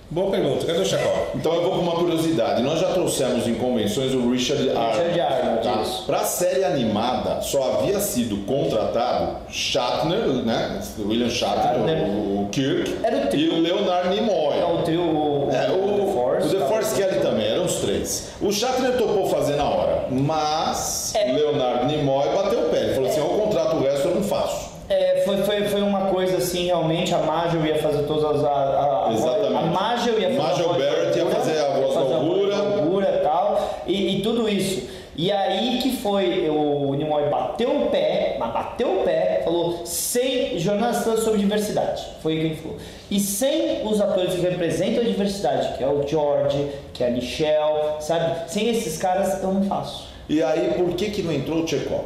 Boa 0.10 0.30
pergunta, 0.30 0.64
cadê 0.68 0.78
o 0.80 0.86
Chacó? 0.86 1.28
Então 1.34 1.56
eu 1.56 1.64
vou 1.64 1.72
com 1.72 1.78
uma 1.80 1.94
curiosidade. 1.94 2.62
Nós 2.62 2.80
já 2.80 2.90
trouxemos 2.92 3.48
em 3.48 3.56
convenções 3.56 4.14
o 4.14 4.30
Richard 4.30 4.70
Arnold. 4.70 4.98
Richard 5.10 5.22
Arnold, 5.22 5.64
tá? 5.64 5.82
isso. 5.82 6.04
Pra 6.06 6.20
série 6.20 6.64
animada, 6.64 7.42
só 7.42 7.80
havia 7.80 8.00
sido 8.00 8.46
contratado 8.46 9.38
Shatner, 9.50 10.20
né? 10.46 10.80
William 11.00 11.30
Shatner, 11.32 11.74
Shatner. 11.78 12.04
o, 12.10 12.44
o 12.44 12.50
Kirk, 12.52 12.96
Era 13.02 13.18
o 13.26 13.28
trio. 13.28 13.54
e 13.54 13.58
o 13.58 13.62
Leonard 13.62 14.10
Nimoy. 14.10 14.60
É 14.60 14.66
o 14.66 14.84
trio 14.84 15.02
o, 15.02 15.50
É, 15.52 15.72
o, 15.72 16.06
The 16.06 16.14
Force. 16.14 16.48
o 16.48 16.52
The 16.52 16.60
tá? 16.60 16.66
Force 16.68 16.96
Kelly 16.96 17.20
também, 17.22 17.48
eram 17.48 17.66
os 17.66 17.76
três. 17.78 18.28
O 18.40 18.52
Shatner 18.52 18.96
topou 18.98 19.26
fazer 19.30 19.56
na 19.56 19.68
hora, 19.68 20.06
mas 20.12 21.16
É. 21.16 21.32
Leonard 21.32 21.86
Nimoy 21.88 22.28
bateu 22.36 22.60
o 22.60 22.70
pé. 22.70 22.82
Ele 22.84 22.94
falou 22.94 23.10
assim: 23.10 23.20
eu 23.20 23.26
contrato 23.26 23.78
o 23.78 23.82
resto, 23.82 24.10
eu 24.10 24.16
não 24.16 24.24
faço. 24.24 24.74
É, 24.90 25.24
foi, 25.26 25.38
foi, 25.38 25.64
foi 25.70 25.82
uma 25.82 26.08
coisa 26.12 26.38
assim, 26.38 26.63
realmente, 26.74 27.14
a 27.14 27.20
Marvel 27.20 27.66
ia 27.66 27.76
fazer 27.80 28.04
todas 28.04 28.24
as... 28.24 28.44
A, 28.44 28.50
a, 28.50 29.08
a, 29.08 29.14
Exatamente. 29.14 29.56
A 29.56 29.62
Marvel 29.62 30.20
ia 30.20 30.42
fazer 30.42 30.64
a 30.64 30.68
Barrett 30.68 31.18
ia 31.18 31.26
fazer 31.28 31.60
a 31.60 31.70
voz 31.70 31.94
da. 31.94 32.18
Uhura 32.18 33.16
e 33.20 33.24
tal, 33.24 33.82
e, 33.86 34.18
e 34.18 34.22
tudo 34.22 34.50
isso. 34.50 34.92
E 35.16 35.32
aí 35.32 35.80
que 35.80 35.92
foi, 35.98 36.50
o 36.50 36.96
Nimoy 36.96 37.30
bateu 37.30 37.84
o 37.84 37.90
pé, 37.92 38.36
mas 38.40 38.52
bateu 38.52 39.02
o 39.02 39.04
pé, 39.04 39.42
falou, 39.46 39.86
sem 39.86 40.58
jornalistas 40.58 41.20
sobre 41.20 41.40
diversidade, 41.40 42.04
foi 42.24 42.36
o 42.36 42.40
que 42.40 42.46
ele 42.48 42.56
falou. 42.56 42.78
E 43.12 43.20
sem 43.20 43.88
os 43.88 44.02
atores 44.02 44.34
que 44.34 44.42
representam 44.42 45.04
a 45.04 45.06
diversidade, 45.06 45.78
que 45.78 45.84
é 45.84 45.88
o 45.88 46.02
George, 46.08 46.68
que 46.94 47.04
é 47.04 47.08
a 47.08 47.12
Michelle, 47.12 48.02
sabe? 48.02 48.50
Sem 48.50 48.70
esses 48.70 48.98
caras 48.98 49.44
eu 49.44 49.54
não 49.54 49.64
faço. 49.66 50.08
E 50.28 50.42
aí, 50.42 50.74
por 50.76 50.96
que 50.96 51.12
que 51.12 51.22
não 51.22 51.32
entrou 51.32 51.64
o 51.64 51.68
Chekhov? 51.68 52.06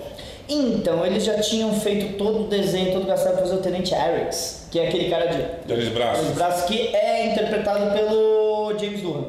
Então, 0.49 1.05
eles 1.05 1.25
já 1.25 1.39
tinham 1.39 1.73
feito 1.73 2.17
todo 2.17 2.45
o 2.45 2.47
desenho, 2.47 2.93
todo 2.93 3.05
gastado 3.05 3.33
para 3.33 3.41
fazer 3.41 3.55
o 3.55 3.59
Tenente 3.59 3.93
Eriks, 3.93 4.67
que 4.71 4.79
é 4.79 4.87
aquele 4.87 5.09
cara 5.09 5.25
de 5.25 5.43
Dois 5.67 5.89
braços. 5.89 6.29
os 6.29 6.33
braços 6.33 6.63
que 6.65 6.95
é 6.95 7.27
interpretado 7.31 7.91
pelo 7.93 8.73
James 8.79 9.01
Doohan. 9.01 9.25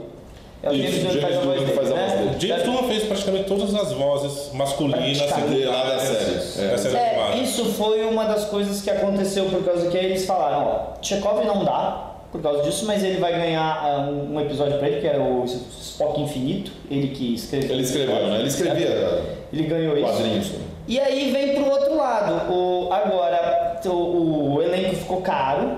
É 0.63 0.71
o 0.71 0.73
Isso, 0.73 0.83
James 0.83 1.03
Doohan 1.03 1.55
que 1.55 1.61
James 1.61 1.75
faz 1.75 1.91
a 1.91 1.95
voz 1.95 2.13
Doohan 2.13 2.17
dele, 2.17 2.31
né? 2.31 2.37
James 2.39 2.63
Doohan 2.63 2.89
fez 2.89 3.03
praticamente 3.05 3.45
todas 3.45 3.75
as 3.75 3.93
vozes 3.93 4.53
masculinas 4.53 5.19
da 5.19 5.29
série, 5.29 5.63
é. 5.63 6.69
da 6.69 6.79
série 6.79 6.97
É, 6.97 7.41
isso 7.43 7.65
foi 7.65 8.05
uma 8.05 8.25
das 8.25 8.45
coisas 8.45 8.81
que 8.81 8.91
aconteceu 8.91 9.47
por 9.47 9.65
causa 9.65 9.89
que 9.89 9.97
eles 9.97 10.25
falaram, 10.25 10.67
ó, 10.67 11.03
Chekhov 11.03 11.45
não 11.45 11.65
dá, 11.65 12.09
por 12.31 12.43
causa 12.43 12.63
disso, 12.63 12.85
mas 12.87 13.03
ele 13.03 13.19
vai 13.19 13.33
ganhar 13.33 13.81
ah, 13.83 14.01
um, 14.11 14.35
um 14.35 14.41
episódio 14.41 14.79
pra 14.79 14.89
ele, 14.89 15.01
que 15.01 15.07
era 15.07 15.21
o 15.21 15.45
Spock 15.45 16.21
Infinito, 16.21 16.71
ele 16.91 17.09
que 17.09 17.35
escreveu. 17.35 17.71
Ele 17.71 17.83
escreveu, 17.83 18.15
né? 18.29 18.39
Ele 18.39 18.49
escrevia 18.49 19.25
Ele 19.53 19.63
ganhou 19.65 19.97
isso. 19.97 20.07
quadrinhos. 20.07 20.53
E 20.89 20.99
aí 20.99 21.31
vem 21.31 21.55
pro 21.55 21.71
outro 21.71 21.97
lado. 21.97 22.51
O, 22.53 22.89
agora 22.93 23.79
o, 23.85 24.55
o 24.57 24.63
elenco 24.63 24.97
ficou 24.97 25.21
caro, 25.21 25.73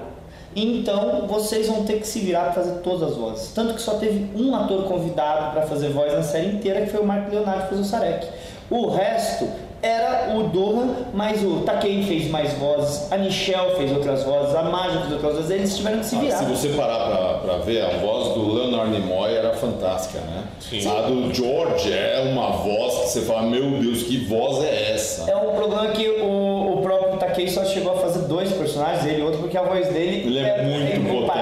então 0.55 1.27
vocês 1.29 1.67
vão 1.69 1.85
ter 1.85 2.01
que 2.01 2.07
se 2.07 2.21
virar 2.21 2.45
para 2.45 2.53
fazer 2.63 2.79
todas 2.81 3.11
as 3.11 3.17
vozes. 3.17 3.53
Tanto 3.53 3.75
que 3.75 3.83
só 3.83 3.95
teve 3.95 4.31
um 4.41 4.55
ator 4.55 4.85
convidado 4.85 5.53
para 5.53 5.63
fazer 5.63 5.89
voz 5.91 6.13
na 6.13 6.23
série 6.23 6.47
inteira, 6.49 6.81
que 6.83 6.87
foi 6.91 7.01
o 7.01 7.05
Mark 7.07 7.31
Leonardo 7.31 7.63
que 7.65 7.69
fez 7.71 7.81
o 7.81 7.85
Sarek. 7.85 8.27
O 8.71 8.89
resto 8.89 9.49
era 9.83 10.37
o 10.37 10.45
Dohan, 10.45 10.95
mas 11.15 11.43
o 11.43 11.63
Takei 11.63 12.03
fez 12.05 12.29
mais 12.31 12.53
vozes, 12.55 13.11
a 13.11 13.17
Nichelle 13.17 13.77
fez 13.77 13.91
outras 13.91 14.23
vozes, 14.25 14.55
a 14.55 14.63
Maja 14.63 15.01
fez 15.01 15.13
outras 15.13 15.35
vozes, 15.37 15.51
eles 15.51 15.77
tiveram 15.77 15.99
que 16.01 16.05
se 16.07 16.17
Ah, 16.17 16.21
virar. 16.21 16.37
se 16.37 16.45
você 16.45 16.69
parar 16.69 17.09
pra, 17.09 17.35
pra 17.39 17.57
ver, 17.65 17.83
a 17.83 17.97
voz 17.99 18.29
do 18.35 18.53
Leonard 18.53 18.91
Nimoy 18.91 19.35
era 19.35 19.50
fantástica, 19.61 20.21
né? 20.21 20.45
Sim. 20.59 20.89
A 20.89 21.03
do 21.03 21.33
George 21.35 21.93
é 21.93 22.21
uma 22.33 22.51
voz 22.51 22.95
que 22.95 23.09
você 23.09 23.21
fala, 23.21 23.43
meu 23.43 23.71
Deus, 23.79 24.03
que 24.03 24.25
voz 24.25 24.65
é 24.65 24.93
essa? 24.93 25.31
É 25.31 25.37
um 25.37 25.55
problema 25.55 25.89
que 25.89 26.09
o, 26.09 26.79
o 26.79 26.83
próprio 26.83 27.19
Takei 27.19 27.49
só 27.49 27.65
chegou 27.65 27.93
a 27.93 27.97
fazer 27.97 28.27
dois 28.27 28.51
personagens, 28.53 29.05
ele 29.07 29.21
e 29.21 29.23
outro, 29.23 29.41
porque 29.41 29.57
a 29.57 29.63
voz 29.63 29.89
dele 29.89 30.27
Ele 30.27 30.39
é, 30.39 30.63
muito 30.63 30.97
incomparável, 30.97 31.27
potente. 31.27 31.40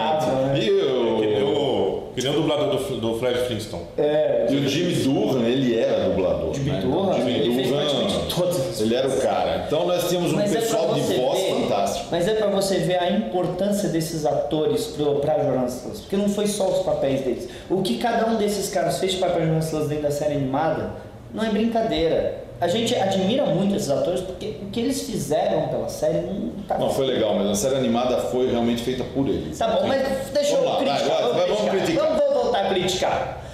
Que 2.18 2.28
nem 2.28 2.36
o 2.36 2.40
dublador 2.42 2.76
do, 2.76 2.96
do 3.00 3.18
Fred 3.18 3.38
Flintstone. 3.46 3.82
É, 3.96 4.46
e 4.50 4.56
o 4.56 4.68
Jimmy 4.68 4.94
Durham, 4.94 5.44
ele 5.46 5.78
era 5.78 6.08
dublador. 6.10 6.54
Jimmy 6.54 6.70
né? 6.70 6.80
Durham, 6.82 7.14
Jimmy 7.14 7.32
ele 7.32 7.54
fez 7.54 7.68
Durham, 7.68 8.08
todas. 8.34 8.80
Ele 8.80 8.94
era 8.94 9.08
o 9.08 9.20
cara. 9.20 9.64
Então 9.66 9.86
nós 9.86 10.08
tínhamos 10.08 10.32
um 10.32 10.36
Mas 10.36 10.54
é 10.54 10.60
pessoal 10.60 10.86
pra 10.86 10.94
de 10.94 11.00
voz 11.16 11.38
ver- 11.40 11.54
fantástico. 11.54 12.06
Mas 12.10 12.28
é 12.28 12.34
pra 12.34 12.46
você 12.48 12.78
ver 12.78 12.98
a 12.98 13.10
importância 13.10 13.88
desses 13.88 14.24
atores 14.26 14.94
para 15.20 15.42
jornalistas, 15.44 16.00
porque 16.00 16.16
não 16.16 16.28
foi 16.28 16.46
só 16.46 16.68
os 16.68 16.84
papéis 16.84 17.20
deles. 17.22 17.48
O 17.70 17.82
que 17.82 17.98
cada 17.98 18.26
um 18.26 18.36
desses 18.36 18.68
caras 18.70 18.98
fez 18.98 19.14
papel 19.14 19.42
jornalistas 19.42 19.88
dentro 19.88 20.02
da 20.04 20.10
série 20.10 20.34
animada 20.34 20.90
não 21.32 21.44
é 21.44 21.50
brincadeira. 21.50 22.47
A 22.60 22.66
gente 22.66 22.94
admira 22.94 23.44
muito 23.46 23.76
esses 23.76 23.88
atores 23.88 24.20
porque 24.20 24.56
o 24.62 24.66
que 24.70 24.80
eles 24.80 25.02
fizeram 25.02 25.68
pela 25.68 25.88
série 25.88 26.18
não 26.22 26.50
tá. 26.66 26.76
Não, 26.76 26.90
foi 26.90 27.06
legal, 27.06 27.34
mas 27.36 27.46
a 27.50 27.54
série 27.54 27.76
animada 27.76 28.16
foi 28.18 28.50
realmente 28.50 28.82
feita 28.82 29.04
por 29.04 29.28
eles. 29.28 29.56
Tá 29.56 29.68
bom, 29.68 29.86
mas 29.86 30.02
deixa 30.32 30.56
Vamos 30.56 30.64
eu 30.66 30.72
lá, 30.72 30.76
criticar. 30.96 31.22
vai, 31.22 31.32
vai, 31.32 31.46
vamos 31.48 31.70
criticar. 31.70 32.04
Vamos, 32.06 32.18
vamos 32.20 32.42
voltar 32.42 32.66
a 32.66 32.68
criticar. 32.70 33.44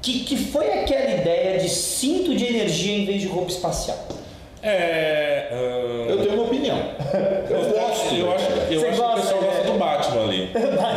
Que, 0.00 0.20
que 0.20 0.36
foi 0.36 0.70
aquela 0.72 1.10
ideia 1.10 1.58
de 1.58 1.68
cinto 1.68 2.34
de 2.36 2.44
energia 2.46 2.96
em 2.96 3.04
vez 3.06 3.22
de 3.22 3.26
roupa 3.26 3.50
espacial? 3.50 3.96
É. 4.62 5.48
ah, 5.50 6.10
Eu 6.10 6.18
tenho 6.22 6.34
uma 6.34 6.44
opinião. 6.44 6.78
Eu 7.50 7.70
gosto. 7.70 8.14
Eu 8.14 8.32
acho, 8.32 8.44
eu 8.70 8.80
Você 8.80 8.86
acho 8.86 8.96
que 8.96 9.02
o 9.02 9.02
gosta, 9.02 9.20
pessoal 9.20 9.40
né? 9.42 9.48
gosta 9.48 9.72
do 9.72 9.78
Batman 9.78 10.22
ali. 10.22 10.50
Não, 10.54 10.92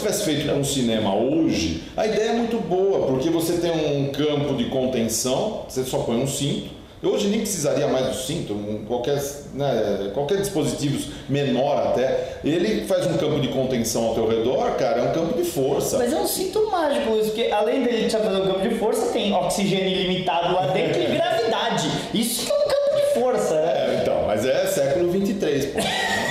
tivesse 0.00 0.24
feito 0.24 0.50
um 0.50 0.64
cinema 0.64 1.14
hoje, 1.14 1.82
a 1.96 2.06
ideia 2.06 2.30
é 2.30 2.32
muito 2.32 2.56
boa, 2.58 3.06
porque 3.06 3.30
você 3.30 3.54
tem 3.54 3.70
um 3.70 4.10
campo 4.12 4.54
de 4.54 4.64
contenção, 4.66 5.62
você 5.68 5.84
só 5.84 5.98
põe 5.98 6.16
um 6.16 6.26
cinto. 6.26 6.80
Hoje 7.02 7.28
nem 7.28 7.40
precisaria 7.40 7.86
mais 7.86 8.08
do 8.08 8.14
cinto, 8.14 8.54
qualquer, 8.86 9.18
né, 9.54 10.10
qualquer 10.12 10.36
dispositivo 10.36 11.10
menor 11.30 11.78
até, 11.78 12.40
ele 12.44 12.84
faz 12.84 13.06
um 13.06 13.16
campo 13.16 13.40
de 13.40 13.48
contenção 13.48 14.08
ao 14.08 14.14
teu 14.14 14.28
redor, 14.28 14.72
cara, 14.76 15.00
é 15.00 15.02
um 15.08 15.12
campo 15.12 15.34
de 15.34 15.44
força. 15.48 15.96
Mas 15.96 16.12
é 16.12 16.16
um 16.16 16.26
cinto 16.26 16.70
mágico 16.70 17.16
isso, 17.16 17.30
porque 17.30 17.50
além 17.50 17.82
dele 17.84 18.06
te 18.06 18.16
fazer 18.18 18.36
um 18.36 18.46
campo 18.46 18.68
de 18.68 18.74
força, 18.74 19.12
tem 19.12 19.32
oxigênio 19.32 19.88
ilimitado 19.88 20.54
lá 20.54 20.66
dentro 20.66 21.00
e 21.00 21.06
gravidade. 21.06 21.88
Isso 22.12 22.44
que 22.44 22.52
é 22.52 22.54
um 22.54 22.68
campo 22.68 22.96
de 22.96 23.14
força, 23.18 23.54
né? 23.54 23.72
É, 23.72 23.98
então, 24.02 24.24
mas 24.26 24.44
é 24.44 24.66
século 24.66 25.10
23, 25.10 25.66
pô. 25.66 25.78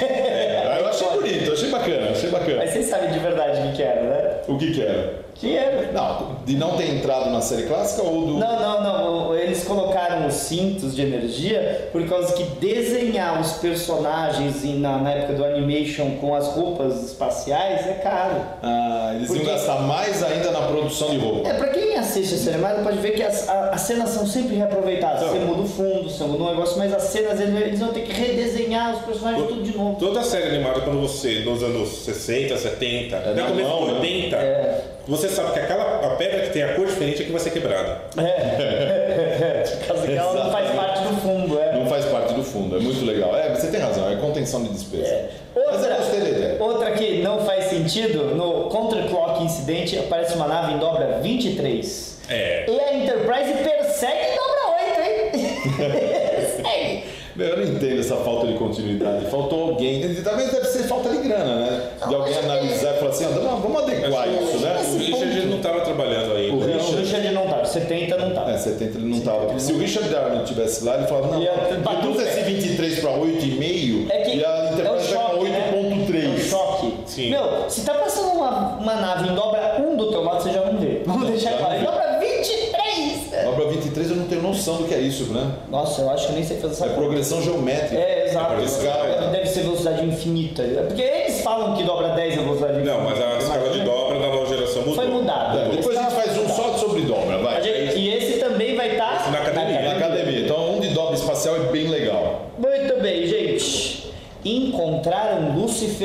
É, 0.05 0.77
eu 0.79 0.87
achei 0.87 1.07
bonito, 1.09 1.45
eu 1.45 1.53
achei 1.53 1.69
bacana, 1.69 2.11
achei 2.11 2.29
bacana. 2.29 2.57
Mas 2.57 2.69
vocês 2.69 2.85
sabem 2.85 3.11
de 3.11 3.17
verdade 3.19 3.59
o 3.59 3.71
que 3.71 3.77
que 3.77 3.81
era, 3.81 4.01
né? 4.03 4.38
O 4.49 4.57
que 4.57 4.71
que 4.71 4.81
era? 4.81 5.28
Que 5.39 5.55
era. 5.55 5.91
Não, 5.93 6.35
de 6.45 6.57
não 6.57 6.75
ter 6.75 6.89
entrado 6.95 7.29
na 7.29 7.39
série 7.39 7.63
clássica 7.63 8.03
ou 8.05 8.25
do... 8.27 8.33
Não, 8.37 8.59
não, 8.59 8.83
não. 8.83 9.29
o- 9.29 9.35
Eles 9.35 9.63
colocaram 9.63 10.27
os 10.27 10.33
cintos 10.33 10.93
de 10.93 11.01
energia 11.01 11.87
por 11.93 12.05
causa 12.09 12.33
que 12.33 12.43
desenhar 12.59 13.39
os 13.39 13.53
personagens 13.53 14.63
na, 14.79 14.97
na 14.97 15.11
época 15.11 15.33
do 15.33 15.45
animation 15.45 16.11
com 16.19 16.35
as 16.35 16.47
roupas 16.49 17.03
espaciais 17.05 17.87
é 17.87 17.93
caro. 18.03 18.35
Ah, 18.61 19.13
eles 19.15 19.27
Porque- 19.27 19.43
iam 19.43 19.53
gastar 19.53 19.79
mais 19.83 20.21
ainda 20.21 20.51
na 20.51 20.61
produção 20.63 21.09
de 21.11 21.17
roupa. 21.17 21.47
É, 21.47 21.53
pra 21.53 21.67
quem 21.67 21.95
assiste 21.95 22.35
a 22.35 22.37
série 22.37 22.55
animada 22.55 22.83
pode 22.83 22.97
ver 22.97 23.11
que 23.11 23.23
as, 23.23 23.47
a- 23.47 23.69
as 23.69 23.81
cenas 23.81 24.09
são 24.09 24.27
sempre 24.27 24.55
reaproveitadas. 24.57 25.21
Então. 25.21 25.33
Você 25.33 25.39
muda 25.45 25.61
o 25.61 25.67
fundo, 25.67 26.09
você 26.09 26.23
muda 26.25 26.43
um 26.43 26.49
negócio, 26.49 26.77
mas 26.77 26.93
as 26.93 27.03
cenas 27.03 27.39
eles, 27.39 27.55
eles 27.61 27.79
vão 27.79 27.89
ter 27.93 28.01
que 28.01 28.11
redesenhar 28.11 28.93
os 28.93 29.05
personagens 29.05 29.47
tudo 29.47 29.63
de 29.63 29.77
novo. 29.77 29.95
Toda 29.97 30.21
série 30.21 30.49
animada, 30.49 30.81
quando 30.81 30.99
você, 31.01 31.39
nos 31.45 31.63
anos 31.63 31.89
60, 32.03 32.57
70, 32.57 33.15
até 33.17 33.33
na 33.33 33.47
começo 33.47 33.69
mão, 33.69 33.79
dos 33.85 33.87
né? 33.93 33.99
80, 33.99 34.35
É. 34.35 34.83
você 35.07 35.28
sabe 35.29 35.53
que 35.53 35.59
aquela 35.59 36.05
a 36.05 36.15
pedra 36.15 36.41
que 36.41 36.49
tem 36.49 36.63
a 36.63 36.75
cor 36.75 36.85
diferente 36.85 37.21
é 37.21 37.25
que 37.25 37.31
vai 37.31 37.39
ser 37.39 37.51
quebrada. 37.51 38.01
É. 38.17 39.63
Por 39.79 39.87
causa 39.87 40.07
que 40.07 40.13
ela 40.13 40.33
não 40.33 40.51
faz 40.51 40.69
parte 40.71 40.99
do 41.03 41.21
fundo, 41.21 41.59
é. 41.59 41.73
Não 41.73 41.85
faz 41.87 42.05
parte 42.05 42.33
do 42.33 42.43
fundo, 42.43 42.77
é 42.77 42.79
muito 42.79 43.05
legal. 43.05 43.35
É, 43.35 43.53
você 43.53 43.67
tem 43.67 43.79
razão, 43.79 44.11
é 44.11 44.15
contenção 44.15 44.63
de 44.63 44.69
despesa. 44.69 45.07
É. 45.07 45.29
Mas 45.55 45.85
eu 45.85 45.95
gostei 45.95 46.19
da 46.21 46.29
ideia. 46.29 46.63
outra 46.63 46.91
que 46.91 47.21
não 47.21 47.39
faz 47.39 47.65
sentido, 47.65 48.35
no 48.35 48.69
Counterclock 48.69 49.43
Incidente 49.43 49.97
aparece 49.97 50.35
uma 50.35 50.47
nave 50.47 50.73
em 50.73 50.77
dobra 50.77 51.19
23. 51.21 52.19
É. 52.29 52.65
E 52.67 52.79
a 52.79 52.93
Enterprise 52.93 53.53
persegue 53.63 54.33
em 54.33 54.35
dobra 54.35 54.59
8, 54.77 55.83
hein? 55.83 56.25
Persegue. 56.57 57.03
Meu, 57.35 57.47
eu 57.47 57.57
não 57.57 57.63
entendo 57.75 57.99
essa 57.99 58.15
falta 58.17 58.47
de 58.47 58.53
continuidade. 58.57 59.25
Faltou 59.27 59.69
alguém. 59.69 60.01
Talvez 60.23 60.51
deve 60.51 60.65
ser 60.65 60.83
falta 60.83 61.09
de 61.09 61.17
grana, 61.19 61.55
né? 61.61 61.81
De 62.07 62.13
alguém 62.15 62.37
analisar 62.37 62.95
e 62.95 62.99
falar 62.99 63.11
assim, 63.11 63.25
ah, 63.25 63.57
vamos- 63.61 63.83
adequar 63.83 64.27
isso, 64.27 64.57
O 64.57 64.59
né? 64.61 64.77
Richard 64.97 65.45
não 65.47 65.57
estava 65.57 65.81
trabalhando 65.81 66.35
ainda. 66.35 66.55
O 66.55 66.59
Richard- 66.59 67.29
o 67.29 67.33
não 67.33 67.47
tá, 67.47 67.63
70 67.63 68.17
não 68.17 68.31
tá. 68.33 68.51
É, 68.51 68.57
70 68.57 68.97
ele 68.97 69.05
não 69.07 69.19
tava. 69.21 69.57
Se 69.59 69.71
o 69.71 69.77
Richard 69.77 70.09
Darwin 70.09 70.43
tivesse 70.43 70.83
lá, 70.83 70.95
ele 70.97 71.07
falava, 71.07 71.27
não, 71.27 71.35
Ele 71.35 71.45
ia 71.45 71.79
bater 71.79 72.01
reduz 72.01 72.17
o 72.17 72.21
esse 72.21 72.41
23 72.41 72.99
para 72.99 73.11
8,5 73.11 74.07
É 74.09 74.17
que 74.21 74.35
e 74.35 74.43
a 74.43 74.49
é 74.49 74.61
um 74.61 74.73
Enterprise 74.73 75.13
vai 75.13 75.23
choque, 75.23 75.39
para 75.39 75.49
né? 75.49 75.71
8,3. 75.73 76.25
É 76.25 76.27
um 76.27 76.37
choque. 76.39 76.93
Sim. 77.05 77.29
Meu, 77.29 77.69
se 77.69 77.81
tá 77.85 77.93
passando 77.93 78.33
uma, 78.33 78.49
uma 78.79 78.95
nave 78.95 79.29
em 79.29 79.35
dobra 79.35 79.77
1 79.79 79.95
do 79.95 80.09
teu 80.11 80.23
lado, 80.23 80.41
você 80.43 80.51
já 80.51 80.65
não 80.65 80.77
vê. 80.77 81.03
Vamos 81.05 81.29
deixar 81.29 81.57
claro. 81.57 81.73
não 81.73 81.77
Em 81.77 81.79
vê. 81.79 81.85
dobra 81.85 82.19
23! 82.19 83.45
Lá 83.45 83.48
para 83.59 83.69
23 83.71 84.09
eu 84.11 84.15
não 84.15 84.25
tenho 84.25 84.41
noção 84.41 84.77
do 84.77 84.83
que 84.85 84.93
é 84.93 84.99
isso, 84.99 85.25
né? 85.33 85.51
Nossa, 85.69 86.01
eu 86.01 86.09
acho 86.09 86.27
que 86.27 86.31
eu 86.31 86.35
nem 86.35 86.45
sei 86.45 86.57
fazer 86.57 86.73
essa 86.73 86.85
É 86.85 86.89
conta. 86.89 87.01
progressão 87.01 87.41
geométrica. 87.41 87.95
É, 87.95 88.25
exato. 88.29 88.61
Escala. 88.63 89.27
Deve 89.31 89.47
ser 89.47 89.61
velocidade 89.63 90.05
infinita. 90.05 90.63
Porque 90.87 91.01
eles 91.01 91.41
falam 91.41 91.75
que 91.75 91.83
dobra 91.83 92.09
10 92.09 92.33
é 92.33 92.37
velocidade 92.41 92.73
infinita. 92.73 92.93
Não, 92.97 93.03
mas 93.03 93.21
a 93.21 93.37
escala 93.37 93.69
de 93.69 93.79
dobra 93.81 94.19
da 94.19 94.27
nova 94.27 94.45
geração 94.45 94.81
mudou. 94.81 94.95
Foi 94.95 95.07
mudada. 95.07 95.59
É, 95.59 95.69
depois 95.75 95.97
a 95.97 96.01
gente 96.03 96.13
faz 96.13 96.37
um 96.37 96.47
só 96.49 96.77
sobre 96.77 97.01
dobra, 97.01 97.37
vai. 97.39 97.57
A 97.57 97.61
gente- 97.61 97.97
E 97.99 98.09
esse 98.15 98.39
também 98.39 98.75
vai 98.77 98.91
estar 98.91 99.29
na 99.31 99.39
academia. 99.39 99.81
Na 99.81 99.91
academia. 99.97 100.39
Então 100.41 100.75
um 100.75 100.79
de 100.79 100.89
dobra 100.89 101.15
espacial 101.15 101.55
é 101.57 101.59
bem 101.71 101.87
legal. 101.89 102.45
Muito 102.57 103.01
bem, 103.01 103.27
gente. 103.27 104.09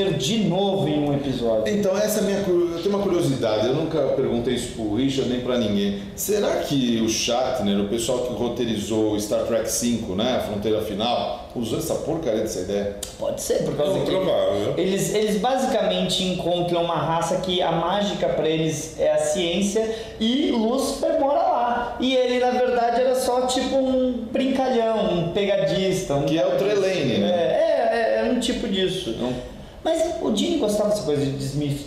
De 0.02 0.38
novo 0.38 0.88
em 0.88 0.98
um 0.98 1.14
episódio. 1.14 1.72
Então 1.72 1.96
essa 1.96 2.18
é 2.18 2.22
a 2.22 2.26
minha 2.26 2.38
eu 2.38 2.82
tenho 2.82 2.96
uma 2.96 3.04
curiosidade, 3.04 3.68
eu 3.68 3.74
nunca 3.74 4.00
perguntei 4.16 4.54
isso 4.54 4.72
pro 4.72 4.96
Richard 4.96 5.30
nem 5.30 5.40
pra 5.40 5.56
ninguém. 5.56 6.00
Será 6.16 6.56
que 6.56 7.00
o 7.00 7.08
Shatner, 7.08 7.80
o 7.80 7.88
pessoal 7.88 8.18
que 8.18 8.32
roteirizou 8.34 9.18
Star 9.20 9.44
Trek 9.44 9.70
5, 9.70 10.14
né, 10.14 10.36
a 10.36 10.40
Fronteira 10.40 10.82
Final, 10.82 11.48
usou 11.54 11.78
essa 11.78 11.94
porcaria 11.94 12.40
dessa 12.40 12.60
ideia? 12.60 12.96
Pode 13.18 13.40
ser, 13.40 13.62
por 13.64 13.76
causa 13.76 13.92
Não, 13.98 14.04
provável. 14.04 14.74
eles, 14.76 15.14
eles 15.14 15.40
basicamente 15.40 16.24
encontram 16.24 16.82
uma 16.82 16.96
raça 16.96 17.36
que 17.36 17.62
a 17.62 17.70
mágica 17.70 18.28
pra 18.28 18.48
eles 18.48 18.98
é 18.98 19.12
a 19.12 19.18
ciência 19.18 19.88
e 20.18 20.50
Lúcifer 20.50 21.20
mora 21.20 21.38
lá. 21.38 21.96
E 22.00 22.14
ele, 22.14 22.40
na 22.40 22.50
verdade, 22.50 23.00
era 23.00 23.14
só 23.14 23.42
tipo 23.46 23.76
um 23.76 24.24
brincalhão, 24.32 25.12
um 25.12 25.28
pegadista. 25.32 26.14
Um 26.14 26.24
Que 26.24 26.38
é 26.38 26.46
o 26.46 26.56
Trelane, 26.58 27.18
né? 27.18 27.30
É, 27.30 28.20
é, 28.20 28.26
é 28.26 28.30
um 28.30 28.40
tipo 28.40 28.66
disso. 28.68 29.16
Não. 29.20 29.53
Mas 29.84 30.14
o 30.22 30.30
Dini 30.32 30.56
gostava 30.58 30.88
dessa 30.88 31.02
coisa 31.02 31.24
de 31.24 31.32
desmi- 31.32 31.78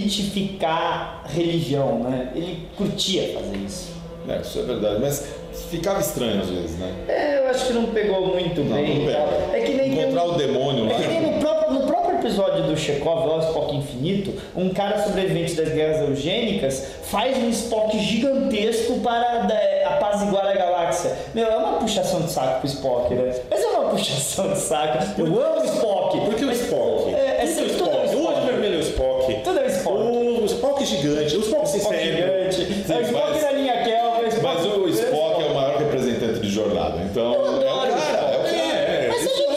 desmitificar 0.00 1.22
religião, 1.26 1.98
né? 2.00 2.30
Ele 2.34 2.66
curtia 2.76 3.34
fazer 3.34 3.56
isso. 3.58 3.90
É, 4.28 4.40
isso 4.40 4.58
é 4.58 4.62
verdade, 4.62 5.00
mas 5.00 5.26
ficava 5.70 6.00
estranho 6.00 6.40
às 6.40 6.48
vezes, 6.48 6.78
né? 6.78 6.92
É, 7.08 7.38
eu 7.38 7.50
acho 7.50 7.66
que 7.66 7.72
não 7.72 7.86
pegou 7.86 8.28
muito 8.28 8.62
Não, 8.62 8.76
bem. 8.76 9.06
não. 9.06 9.54
É 9.54 9.60
que 9.60 9.72
nem 9.74 9.90
Encontrar 10.00 10.24
o 10.24 10.32
demônio 10.32 10.88
É 10.88 10.92
lá. 10.92 10.98
que 11.00 11.08
nem 11.08 11.20
no 11.32 11.40
próprio, 11.40 11.72
no 11.74 11.80
próprio 11.86 12.18
episódio 12.20 12.62
do 12.64 12.76
Chekhov, 12.76 13.26
lá, 13.26 13.36
o 13.36 13.40
Spock 13.40 13.74
Infinito, 13.76 14.32
um 14.56 14.68
cara 14.70 15.02
sobrevivente 15.02 15.54
das 15.54 15.68
guerras 15.70 16.08
eugênicas 16.08 16.86
faz 17.04 17.36
um 17.38 17.48
Spock 17.50 17.98
gigantesco 17.98 19.00
para 19.00 19.46
apaziguar 19.86 20.46
a 20.46 20.52
galáxia. 20.54 21.12
Meu, 21.34 21.46
é 21.46 21.56
uma 21.56 21.78
puxação 21.78 22.20
de 22.22 22.30
saco 22.30 22.60
pro 22.60 22.68
Spock, 22.68 23.14
né? 23.14 23.34
Mas 23.50 23.60
é 23.60 23.66
uma 23.66 23.90
puxação 23.90 24.52
de 24.52 24.58
saco. 24.58 24.98
Eu 25.20 25.26
amo 25.26 25.60
o 25.60 25.64
Spock. 25.64 26.20
Por 26.20 26.34
que 26.34 26.44
o 26.44 26.48
mas- 26.48 26.60
Spock? 26.60 27.14
É, 27.14 27.18
é 27.18 27.34
Por 27.40 27.40
que 27.40 27.46
sempre 27.54 27.72
o 27.72 27.78
tudo 27.78 27.90
é 27.90 27.94
o 28.00 28.04
Spock? 28.04 28.16
O 28.16 28.20
olho 28.26 28.28
Spock. 28.34 28.46
vermelho 28.46 28.74
é 28.74 28.78
o 28.78 28.80
Spock. 28.80 29.34
Tudo 29.44 29.58
é 29.58 29.62
o 29.62 29.66
Spock. 29.66 30.00
O 30.42 30.44
Spock 30.46 30.86
gigante. 31.00 31.36
O 31.36 31.40
Spock 31.40 31.76
Spock 31.78 31.98
gigante. 31.98 32.84
é 32.92 32.96
o 32.96 33.00
Spock 33.02 33.30
mas- 33.32 33.42
da 33.42 33.52
linha 33.52 33.72
Kelvin. 33.84 34.10
Mas 34.42 34.66
o 34.66 34.88
Spock 34.88 35.42
é 35.42 35.46
o 35.46 35.54
maior 35.54 35.76
representante 35.78 36.40
de 36.40 36.48
jornada, 36.48 36.98
então 37.10 37.34
Eu 37.34 37.40
é 37.40 37.44
o 37.44 37.54
adoro 37.80 37.92
cara, 37.92 38.18
é 38.18 38.36
o 38.38 38.42
cara. 38.42 38.56
É, 38.56 39.08
Mas 39.08 39.22
isso 39.22 39.42
é 39.42 39.50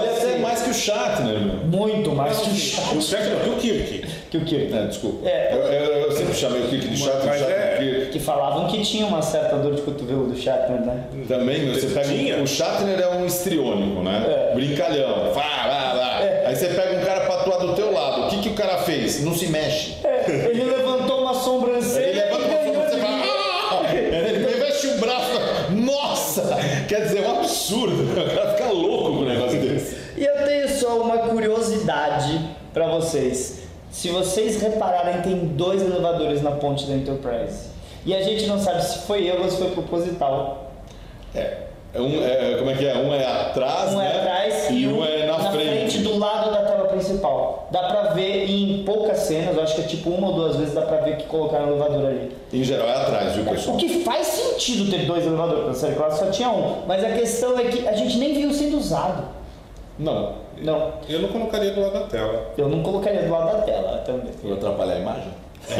Deve 0.00 0.20
ser 0.20 0.26
assim, 0.32 0.38
mais 0.42 0.62
que 0.62 0.70
o 0.70 0.74
Shatner, 0.74 1.40
meu. 1.40 1.54
Muito 1.66 2.10
mais 2.12 2.38
que 2.38 2.48
o 2.50 2.52
O 2.52 2.56
Shatner. 2.56 3.02
Shatner 3.02 3.30
não, 3.34 3.40
que 3.40 3.50
o 3.50 3.56
Kirk. 3.56 4.04
Que 4.30 4.36
o 4.36 4.44
Kirk. 4.44 4.72
É, 4.76 4.86
desculpa. 4.86 5.28
É. 5.28 5.52
Eu, 5.52 5.58
eu- 5.58 5.96
eu 6.06 6.12
sempre 6.12 6.34
chamei 6.34 6.60
o 6.62 6.68
Kirk 6.68 6.88
de 6.88 6.96
chato, 6.96 7.24
Mas 7.26 7.40
chato 7.40 7.50
é- 7.50 7.76
Kirk. 7.78 8.06
Que 8.12 8.18
falavam 8.18 8.66
que 8.68 8.80
tinha 8.82 9.06
uma 9.06 9.22
certa 9.22 9.56
dor 9.56 9.74
de 9.74 9.82
cotovelo 9.82 10.26
do 10.26 10.36
Shatner, 10.36 10.80
né? 10.82 11.04
Também, 11.28 11.60
meu, 11.60 11.74
você 11.74 11.86
pega 11.88 12.08
Tinha? 12.08 12.36
um, 12.36 12.42
o 12.42 12.46
Shatner 12.46 13.00
é 13.00 13.08
um 13.08 13.26
histriônico, 13.26 14.02
né? 14.02 14.48
É. 14.50 14.54
Brincalhão. 14.54 15.32
Fá, 15.34 15.66
lá, 15.66 15.92
lá. 15.94 16.18
Aí 16.46 16.56
você 16.56 16.66
pega 16.68 16.98
um 17.00 17.04
cara 17.04 17.20
pra 17.20 17.34
atuar 17.36 17.58
do 17.58 17.74
teu 17.74 17.92
lado. 17.92 18.22
O 18.26 18.28
que, 18.30 18.38
que 18.42 18.48
o 18.48 18.54
cara 18.54 18.78
fez? 18.78 19.22
Não 19.24 19.34
se 19.34 19.46
mexe. 19.48 19.94
É, 20.04 20.24
ele 20.50 20.64
sobrancelha 21.60 22.06
Ele 22.06 22.20
levanta 22.20 22.66
e 22.66 22.70
uma 22.70 22.84
fala. 22.84 22.96
mim. 23.16 23.22
"Ah!" 23.28 23.94
Ele 23.94 24.56
mexe 24.60 24.86
o 24.88 24.98
braço. 24.98 25.40
Nossa! 25.72 26.56
Quer 26.88 27.02
dizer, 27.02 27.24
é 27.24 27.28
um 27.28 27.38
absurdo. 27.38 28.02
O 28.20 28.34
cara 28.36 28.54
fica 28.54 28.70
louco 28.70 29.04
com 29.04 29.22
um 29.22 29.24
negócio 29.26 29.60
desse. 29.60 29.96
E 30.16 30.24
eu 30.24 30.44
tenho 30.44 30.68
só 30.68 30.98
uma 30.98 31.18
curiosidade 31.18 32.40
pra 32.72 32.88
vocês. 32.88 33.60
Se 33.90 34.08
vocês 34.08 34.60
repararem, 34.60 35.20
tem 35.22 35.36
dois 35.36 35.82
elevadores 35.82 36.42
na 36.42 36.52
ponte 36.52 36.86
da 36.86 36.94
Enterprise. 36.94 37.68
E 38.06 38.14
a 38.14 38.22
gente 38.22 38.46
não 38.46 38.58
sabe 38.58 38.82
se 38.82 38.98
foi 39.00 39.26
erro 39.26 39.44
ou 39.44 39.50
se 39.50 39.56
foi 39.58 39.70
proposital. 39.70 40.70
É. 41.34 41.58
é 41.94 42.00
Um, 42.00 42.24
é, 42.24 42.56
como 42.58 42.70
é 42.70 42.74
que 42.74 42.86
é? 42.86 42.94
Um 42.96 43.12
é 43.12 43.26
atrás, 43.26 43.92
Um 43.92 43.98
né? 43.98 44.06
é 44.14 44.18
atrás 44.20 44.70
e 44.70 44.86
um 44.86 45.04
é 45.04 45.26
na, 45.26 45.50
frente. 45.50 45.98
do 45.98 46.18
lado 46.18 46.50
da 46.52 46.62
tela 46.64 46.84
principal. 46.88 47.68
Dá 47.72 47.82
pra 47.82 48.09
em 48.50 48.82
poucas 48.84 49.18
cenas, 49.20 49.56
eu 49.56 49.62
acho 49.62 49.74
que 49.76 49.80
é 49.82 49.84
tipo 49.84 50.10
uma 50.10 50.28
ou 50.28 50.34
duas 50.34 50.56
vezes 50.56 50.74
dá 50.74 50.82
pra 50.82 50.98
ver 50.98 51.16
que 51.16 51.24
colocaram 51.24 51.66
o 51.66 51.70
elevador 51.70 52.06
ali. 52.06 52.32
Em 52.52 52.62
geral 52.64 52.88
é 52.88 52.92
atrás, 52.94 53.32
viu, 53.34 53.44
O 53.44 53.50
pessoal? 53.50 53.76
que 53.76 53.88
faz 54.04 54.26
sentido 54.26 54.90
ter 54.90 55.06
dois 55.06 55.24
elevadores, 55.26 55.54
porque 55.64 55.68
na 55.72 55.74
série 55.78 55.94
clássica 55.94 56.26
só 56.26 56.30
tinha 56.32 56.48
um. 56.50 56.82
Mas 56.86 57.04
a 57.04 57.10
questão 57.10 57.58
é 57.58 57.64
que 57.64 57.86
a 57.86 57.92
gente 57.92 58.18
nem 58.18 58.34
viu 58.34 58.52
sendo 58.52 58.78
usado. 58.78 59.24
Não. 59.98 60.34
Não, 60.62 60.92
Eu 61.08 61.20
não 61.20 61.28
colocaria 61.30 61.70
do 61.72 61.80
lado 61.80 61.92
da 61.94 62.00
tela. 62.00 62.52
eu 62.58 62.68
não 62.68 62.82
colocaria 62.82 63.22
do 63.22 63.30
lado 63.30 63.56
da 63.56 63.62
tela 63.62 63.98
também. 64.04 64.30
Vou 64.42 64.52
atrapalhar 64.54 64.94
a 64.94 64.98
imagem? 64.98 65.28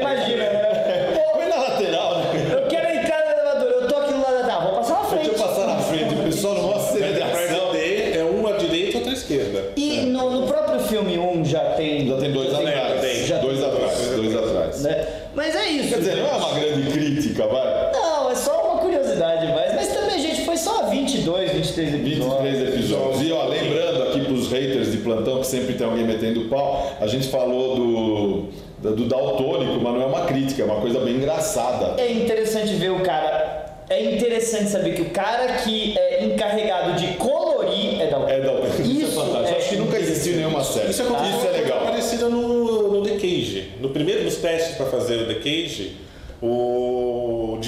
Imagina, 0.00 0.44
né? 0.44 1.20
Põe 1.34 1.48
na 1.48 1.56
lateral, 1.56 2.14
né? 2.18 2.24
Eu 2.52 2.66
quero 2.68 2.88
entrar 2.98 3.24
no 3.24 3.30
elevador, 3.32 3.68
eu 3.82 3.88
tô 3.88 3.96
aqui 3.96 4.12
do 4.12 4.20
lado 4.22 4.38
da 4.38 4.44
tela, 4.44 4.60
vou 4.64 4.74
passar 4.74 4.94
na 4.94 5.04
frente. 5.04 5.28
Deixa 5.28 5.42
eu 5.42 5.46
passar 5.48 5.66
na 5.66 5.76
frente, 5.78 6.14
o 6.14 6.22
pessoal 6.24 6.54
não 6.54 6.62
mostra 6.62 6.98
cena 6.98 7.12
de 7.12 7.22
Atrás 7.22 7.50
ação. 7.50 7.66
do 7.66 7.72
D 7.72 8.18
é 8.18 8.24
uma 8.24 8.50
à 8.50 8.56
direita 8.56 8.90
e 8.92 8.94
outra 8.96 9.10
à 9.10 9.14
esquerda. 9.14 9.64
E 9.76 10.00
no, 10.02 10.30
no 10.30 10.46
próprio 10.46 10.80
filme 10.80 11.18
1 11.18 11.44
já 11.44 11.60
tem. 11.74 12.08
Já 12.08 12.16
tem 12.16 12.32
dois 12.32 12.54
atrás. 12.54 13.00
tem. 13.00 13.24
Já 13.26 13.38
dois 13.38 13.58
tem 13.58 13.68
atrás, 13.68 13.98
dois 14.16 14.36
atrás. 14.36 14.82
Né? 14.82 15.06
Mas 15.34 15.54
é 15.54 15.68
isso. 15.68 15.88
Quer 15.90 15.98
dizer, 15.98 16.16
não 16.16 16.26
é 16.26 16.32
uma 16.32 16.54
grande 16.54 16.90
crítica, 16.90 17.46
vai. 17.46 17.92
Não, 17.92 18.30
é 18.30 18.34
só 18.34 18.62
uma 18.72 18.80
curiosidade, 18.80 19.46
mas, 19.52 19.74
mas 19.74 19.88
também, 19.88 20.18
gente, 20.20 20.44
foi 20.44 20.56
só 20.56 20.84
22, 20.86 21.52
23 21.86 21.94
episódios. 22.06 22.50
23 22.58 22.74
episódios. 22.74 23.22
E 23.22 23.32
ó, 23.32 23.44
lembrando 23.46 24.02
aqui 24.04 24.20
pros 24.24 24.48
haters 24.50 24.92
de 24.92 24.98
plantão, 24.98 25.40
que 25.40 25.46
sempre 25.46 25.74
tem 25.74 25.86
alguém 25.86 26.04
metendo 26.04 26.42
pau, 26.48 26.90
a 27.00 27.06
gente 27.06 27.28
falou 27.28 27.76
do, 27.76 28.42
do, 28.78 28.96
do 28.96 29.04
daltônico, 29.06 29.80
mas 29.82 29.94
não 29.94 30.02
é 30.02 30.06
uma 30.06 30.24
crítica, 30.26 30.62
é 30.62 30.64
uma 30.64 30.80
coisa 30.80 31.00
bem 31.00 31.16
engraçada. 31.16 32.00
É 32.00 32.12
interessante 32.12 32.74
ver 32.74 32.90
o 32.90 33.00
cara. 33.00 33.50
É 33.88 34.14
interessante 34.14 34.68
saber 34.70 34.94
que 34.94 35.02
o 35.02 35.10
cara 35.10 35.54
que 35.64 35.98
é 35.98 36.24
encarregado 36.24 36.92
de 36.92 37.08
colorir 37.14 38.00
é 38.00 38.06
da 38.06 38.18
É 38.30 38.40
daltônico. 38.40 38.82
Isso, 38.82 38.90
Isso 38.92 39.20
é 39.20 39.24
fantástico. 39.24 39.48
é 39.48 39.58
Acho 39.58 39.68
que 39.70 39.76
nunca 39.76 39.98
existiu 39.98 40.36
nenhuma 40.36 40.62
série. 40.62 40.90
Isso 40.90 41.02
aconteceu 41.02 41.36
Isso 41.38 41.46
é 41.48 41.50
legal. 41.50 41.80
parecida 41.80 42.28
no, 42.28 42.92
no 42.92 43.02
The 43.02 43.14
Cage. 43.14 43.72
No 43.80 43.88
primeiro 43.88 44.22
dos 44.22 44.36
testes 44.36 44.76
para 44.76 44.86
fazer 44.86 45.22
o 45.22 45.26
The 45.26 45.34
Cage, 45.34 45.96
o 46.40 47.19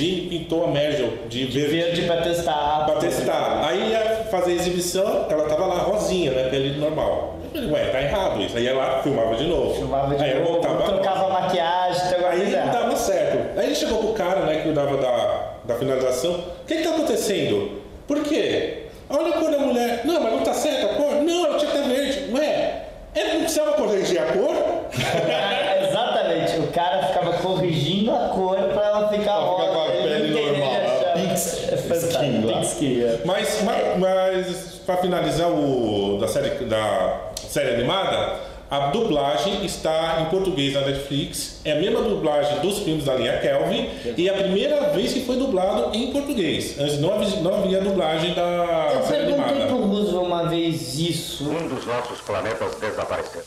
Jim 0.03 0.27
pintou 0.29 0.65
a 0.65 0.67
Mergel 0.67 1.11
de 1.29 1.45
verde 1.45 1.77
verde 1.77 2.03
pra 2.03 2.17
testar. 2.17 2.87
para 2.87 2.97
testar. 2.97 3.65
Aí 3.69 3.91
ia 3.91 4.25
fazer 4.31 4.51
a 4.51 4.55
exibição, 4.57 5.27
ela 5.31 5.45
tava 5.49 5.67
lá 5.67 5.77
rosinha, 5.77 6.33
né? 6.33 6.49
Pele 6.51 6.77
normal. 6.77 7.37
Eu 7.55 7.63
falei, 7.63 7.71
ué, 7.73 7.91
tá 7.91 8.03
errado 8.03 8.43
isso. 8.43 8.57
Aí 8.57 8.65
ia 8.65 8.75
lá, 8.75 9.01
filmava 9.01 9.37
de 9.37 9.45
novo. 9.45 9.75
Filmava 9.77 10.13
de 10.13 10.25
aí 10.25 10.41
novo, 10.41 10.55
voltava. 10.55 10.83
trocava 10.83 11.27
a 11.27 11.41
maquiagem, 11.43 12.03
alguma 12.15 12.31
Aí 12.31 12.51
não 12.51 12.73
dava 12.73 12.97
certo. 12.97 13.59
Aí 13.59 13.67
ele 13.67 13.75
chegou 13.77 13.99
pro 13.99 14.13
cara, 14.15 14.41
né, 14.41 14.57
que 14.57 14.63
cuidava 14.63 14.97
da, 14.97 15.51
da 15.67 15.75
finalização. 15.77 16.33
O 16.33 16.67
que 16.67 16.77
que 16.77 16.83
tá 16.83 16.91
acontecendo? 16.91 17.81
Por 18.09 18.21
quê? 18.25 18.87
Olha 19.09 19.29
a 19.37 19.39
cor 19.39 19.51
da 19.53 19.59
mulher. 19.59 20.01
Não, 20.05 20.21
mas 20.21 20.33
não 20.33 20.41
tá 20.41 20.55
certa 20.55 20.87
a 20.87 20.95
cor? 20.97 21.13
Não, 21.23 21.47
ela 21.47 21.59
tinha 21.59 21.71
que 21.71 21.77
estar 21.77 21.89
verde. 21.89 22.33
Ué, 22.35 22.83
ele 23.15 23.33
não 23.35 23.41
precisava 23.43 23.73
corrigir 23.75 24.21
a 24.21 24.27
cor? 24.33 24.55
Exatamente, 25.89 26.59
o 26.59 26.67
cara 26.73 27.03
ficava 27.09 27.33
corrigindo 27.35 28.11
a 28.11 28.29
cor 28.31 28.57
pra 28.57 28.87
ela 28.87 29.09
ficar 29.09 29.23
Pra 29.23 29.41
ficar 29.41 29.57
com 29.57 29.63
a 29.63 29.67
rosa, 29.67 29.93
ele 29.93 30.09
pele 30.09 30.29
não 30.29 30.37
queria 30.37 30.53
normal, 30.53 30.73
achar. 30.73 31.75
a 31.75 31.77
pink 32.01 32.15
É 32.17 32.47
lá. 32.47 32.53
pink 32.61 32.67
skin, 32.67 33.01
é. 33.03 33.21
Mas, 33.25 33.63
ma- 33.63 33.97
mas 33.99 34.47
para 34.87 34.97
finalizar 34.99 35.49
o 35.51 36.19
da 36.21 36.29
série 36.29 36.51
da 36.65 37.21
série 37.49 37.75
animada, 37.75 38.41
a 38.71 38.87
dublagem 38.87 39.65
está 39.67 40.21
em 40.23 40.25
português 40.31 40.73
na 40.73 40.81
Netflix. 40.81 41.61
É 41.65 41.73
a 41.73 41.75
mesma 41.77 42.01
dublagem 42.03 42.59
dos 42.61 42.79
filmes 42.79 43.05
da 43.05 43.15
linha 43.15 43.39
Kelvin 43.39 43.91
e 44.17 44.29
é 44.29 44.33
a 44.33 44.35
primeira 44.39 44.89
vez 44.91 45.13
que 45.13 45.25
foi 45.27 45.37
dublado 45.37 45.95
em 45.95 46.11
português. 46.11 46.79
Antes 46.79 46.99
não 46.99 47.13
havia, 47.15 47.41
não 47.41 47.55
havia 47.55 47.81
dublagem 47.83 48.33
da 48.35 48.93
Eu 48.95 49.03
série 49.03 49.27
perguntei 49.27 49.51
animada. 49.51 49.67
pro 49.67 49.77
Roosevelt 49.87 50.25
uma 50.27 50.49
vez 50.49 50.99
isso. 50.99 51.51
Um 51.51 51.69
dos 51.69 51.85
nossos 51.87 52.21
planetas 52.23 52.75
desapareceu. 52.81 53.43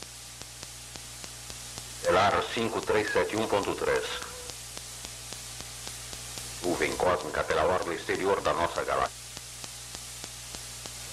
Elar 2.08 2.40
5371.3. 2.56 4.35
Nuvem 6.66 6.96
cósmica 6.98 7.44
pela 7.44 7.64
orla 7.64 7.94
exterior 7.94 8.42
da 8.42 8.52
nossa 8.52 8.84
galáxia. 8.84 9.16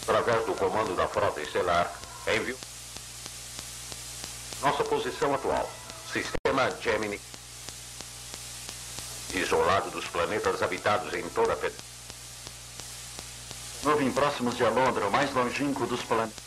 Através 0.03 0.47
do 0.47 0.55
comando 0.55 0.97
da 0.97 1.07
frota 1.07 1.43
estelar, 1.43 1.93
envio. 2.27 2.57
Nossa 4.63 4.83
posição 4.83 5.35
atual. 5.35 5.71
Sistema 6.11 6.71
Gemini. 6.81 7.21
Isolado 9.35 9.91
dos 9.91 10.07
planetas 10.07 10.63
habitados 10.63 11.13
em 11.13 11.29
toda 11.29 11.53
a 11.53 11.57
Fed... 11.57 11.75
Nuvem 13.83 14.11
próximos 14.11 14.57
de 14.57 14.65
Alondra, 14.65 15.07
o 15.07 15.11
mais 15.11 15.35
longínquo 15.35 15.87
dos 15.87 16.03
planetas. 16.03 16.43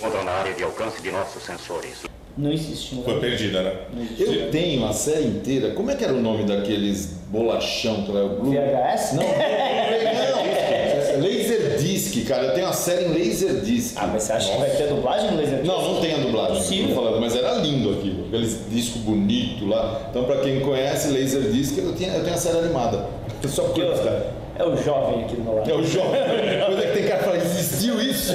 Encontram 0.00 0.24
na 0.24 0.32
área 0.32 0.52
de 0.52 0.64
alcance 0.64 1.00
de 1.00 1.12
nossos 1.12 1.44
sensores. 1.44 1.98
Não 2.36 2.52
existe, 2.52 2.96
Foi 3.04 3.14
né? 3.14 3.20
perdida, 3.20 3.62
né? 3.62 3.72
Eu 4.18 4.50
tenho 4.50 4.84
a 4.86 4.92
série 4.92 5.24
inteira. 5.26 5.70
Como 5.70 5.90
é 5.90 5.94
que 5.94 6.02
era 6.02 6.12
o 6.12 6.20
nome 6.20 6.42
daqueles 6.44 7.16
bolachão 7.28 8.02
que 8.02 8.10
era 8.10 8.24
o 8.24 8.40
Blue? 8.40 8.50
VHS? 8.50 9.12
Não, 9.12 9.22
não. 9.22 9.34
Laserdisc, 11.22 12.26
cara. 12.26 12.46
Eu 12.46 12.54
tenho 12.54 12.66
a 12.66 12.72
série 12.72 13.04
em 13.04 13.08
Laserdisc. 13.08 13.94
Ah, 13.96 14.08
mas 14.12 14.24
você 14.24 14.32
acha 14.32 14.52
que 14.52 14.58
vai 14.58 14.70
ter 14.70 14.88
dublagem 14.88 15.30
no 15.30 15.36
Laser? 15.36 15.64
Não, 15.64 15.94
não 15.94 16.00
tem 16.00 16.14
a 16.14 16.18
dublagem. 16.18 16.88
Tô 16.88 16.94
falando, 16.94 17.20
mas 17.20 17.36
era 17.36 17.52
lindo 17.54 17.90
aquilo. 17.92 18.26
Aqueles 18.26 18.58
disco 18.68 18.98
bonito 19.00 19.66
lá. 19.66 20.06
Então, 20.10 20.24
pra 20.24 20.38
quem 20.38 20.60
conhece 20.60 21.08
Laserdisc, 21.08 21.78
eu 21.78 21.92
tenho, 21.92 22.14
eu 22.14 22.22
tenho 22.24 22.34
a 22.34 22.38
série 22.38 22.58
animada. 22.58 23.06
Só 23.46 23.62
por 23.62 23.74
curiosidade. 23.74 24.24
É 24.56 24.64
o 24.64 24.76
jovem 24.76 25.24
aqui 25.24 25.34
do 25.34 25.42
meu 25.42 25.56
lado. 25.56 25.68
É 25.68 25.74
o 25.74 25.84
jovem. 25.84 26.20
Quando 26.64 26.80
é 26.80 26.86
que 26.86 26.92
tem 26.92 27.08
cara 27.08 27.18
que 27.18 27.24
fala, 27.24 27.36
existiu 27.38 28.00
isso? 28.00 28.32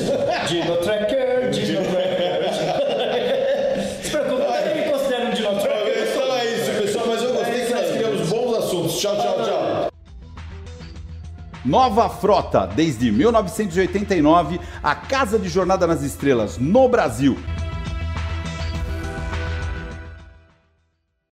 Dino 0.47 0.75
Tracker, 0.77 1.49
Dino 1.49 1.81
Tracker. 1.81 1.98
Nova 11.69 12.09
Frota, 12.09 12.65
desde 12.65 13.11
1989, 13.11 14.59
a 14.81 14.95
Casa 14.95 15.37
de 15.37 15.47
Jornada 15.47 15.85
nas 15.85 16.01
Estrelas 16.01 16.57
no 16.57 16.89
Brasil. 16.89 17.37